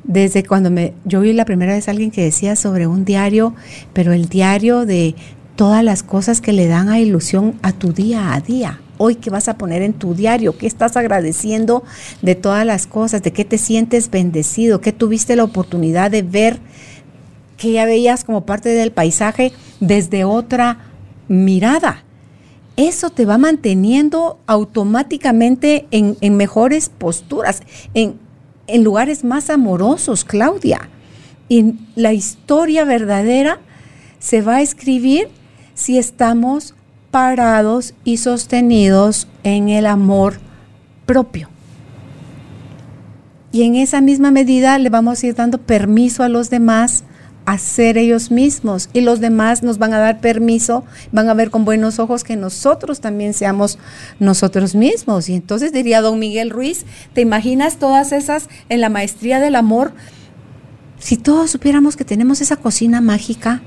[0.05, 3.55] desde cuando me yo vi la primera vez a alguien que decía sobre un diario,
[3.93, 5.15] pero el diario de
[5.57, 8.81] todas las cosas que le dan a ilusión a tu día a día.
[8.97, 11.85] Hoy qué vas a poner en tu diario, qué estás agradeciendo
[12.23, 16.61] de todas las cosas, de qué te sientes bendecido, qué tuviste la oportunidad de ver,
[17.57, 20.79] que ya veías como parte del paisaje desde otra
[21.29, 22.05] mirada.
[22.77, 27.63] Eso te va manteniendo automáticamente en, mejores posturas,
[27.95, 28.15] en,
[28.67, 30.89] en lugares más amorosos, Claudia.
[31.49, 33.59] Y la historia verdadera
[34.19, 35.29] se va a escribir
[35.75, 36.75] si estamos
[37.11, 40.39] parados y sostenidos en el amor
[41.07, 41.49] propio.
[43.53, 47.05] Y en esa misma medida le vamos a ir dando permiso a los demás
[47.47, 51.51] a ser ellos mismos y los demás nos van a dar permiso, van a ver
[51.51, 53.79] con buenos ojos que nosotros también seamos
[54.19, 55.29] nosotros mismos.
[55.29, 59.93] Y entonces diría don Miguel Ruiz, ¿te imaginas todas esas en la maestría del amor?
[60.99, 63.63] Si todos supiéramos que tenemos esa cocina mágica,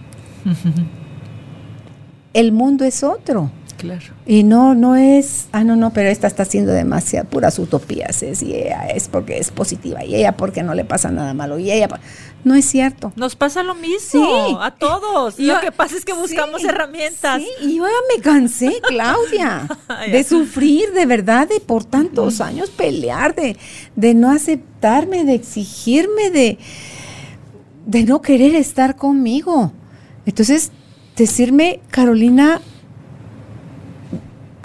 [2.33, 3.51] el mundo es otro.
[4.25, 8.41] Y no, no es, ah, no, no, pero esta está haciendo demasiado puras utopías, es,
[8.41, 11.69] y ella es porque es positiva, y ella porque no le pasa nada malo, y
[11.69, 11.89] ella,
[12.43, 13.13] no es cierto.
[13.15, 15.39] Nos pasa lo mismo a todos.
[15.39, 17.41] lo que pasa es que buscamos herramientas.
[17.41, 19.67] Sí, y yo ya me cansé, Claudia,
[20.11, 23.57] de sufrir de verdad, de por tantos años pelear, de,
[23.95, 26.57] de no aceptarme, de exigirme, de,
[27.85, 29.71] de no querer estar conmigo.
[30.25, 30.71] Entonces,
[31.15, 32.61] decirme, Carolina,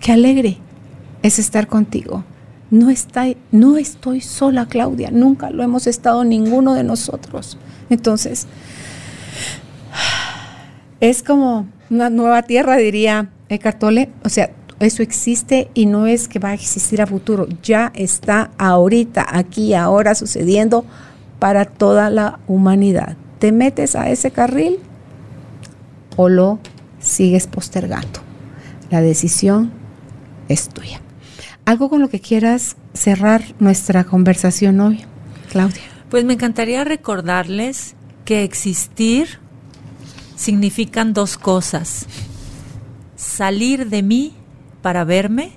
[0.01, 0.59] qué alegre
[1.23, 2.25] es estar contigo.
[2.71, 7.57] No, está, no estoy sola, Claudia, nunca lo hemos estado ninguno de nosotros.
[7.89, 8.47] Entonces,
[11.01, 13.83] es como una nueva tierra, diría Eckhart.
[14.25, 14.51] O sea,
[14.81, 19.75] eso existe y no es que va a existir a futuro, ya está ahorita, aquí,
[19.75, 20.85] ahora sucediendo
[21.39, 23.17] para toda la humanidad.
[23.39, 24.79] ¿Te metes a ese carril
[26.17, 26.59] o lo
[27.01, 28.21] sigues postergando?
[28.91, 29.73] La decisión
[30.49, 31.01] es tuya.
[31.69, 35.05] Algo con lo que quieras cerrar nuestra conversación hoy,
[35.51, 35.83] Claudia.
[36.09, 39.39] Pues me encantaría recordarles que existir
[40.35, 42.07] significan dos cosas.
[43.17, 44.33] Salir de mí
[44.81, 45.53] para verme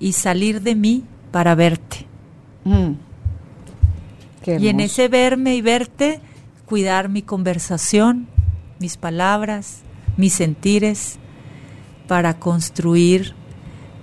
[0.00, 2.04] y salir de mí para verte.
[2.64, 2.94] Mm.
[4.44, 6.18] y en ese verme y verte,
[6.66, 8.26] cuidar mi conversación,
[8.80, 9.82] mis palabras,
[10.16, 11.16] mis sentires,
[12.08, 13.36] para construir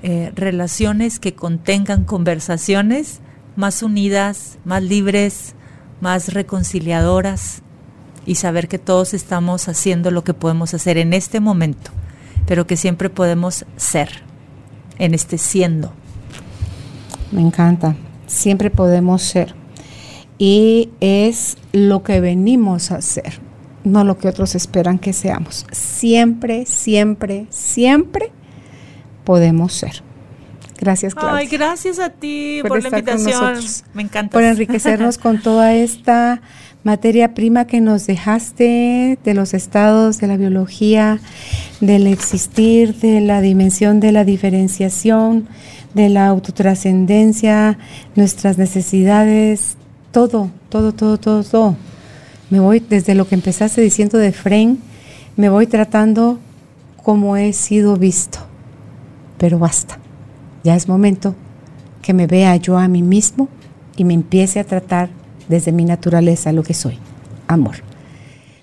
[0.08, 3.22] eh, relaciones que contengan conversaciones
[3.56, 5.56] más unidas, más libres,
[6.00, 7.64] más reconciliadoras
[8.24, 11.90] y saber que todos estamos haciendo lo que podemos hacer en este momento,
[12.46, 14.22] pero que siempre podemos ser
[15.00, 15.92] en este siendo.
[17.32, 17.96] Me encanta,
[18.28, 19.56] siempre podemos ser.
[20.38, 23.40] Y es lo que venimos a hacer,
[23.84, 25.66] no lo que otros esperan que seamos.
[25.72, 28.32] Siempre, siempre, siempre
[29.26, 30.04] podemos ser.
[30.80, 31.38] Gracias, Claudia.
[31.38, 33.56] Ay, gracias a ti por, la invitación.
[33.94, 34.32] Me encanta.
[34.32, 36.42] Por enriquecernos con toda esta
[36.84, 41.20] materia prima que nos dejaste de los estados de la biología,
[41.82, 45.48] del existir, de la dimensión de la diferenciación,
[45.96, 47.80] de la autotrascendencia,
[48.16, 49.78] nuestras necesidades,
[50.12, 51.76] todo, todo, todo, todo, todo.
[52.52, 54.80] Me voy desde lo que empezaste diciendo de Fren,
[55.38, 56.40] me voy tratando
[57.02, 58.40] como he sido visto.
[59.38, 60.00] Pero basta.
[60.64, 61.36] Ya es momento
[62.02, 63.50] que me vea yo a mí mismo
[63.98, 65.10] y me empiece a tratar
[65.48, 66.98] desde mi naturaleza, lo que soy,
[67.48, 67.76] amor.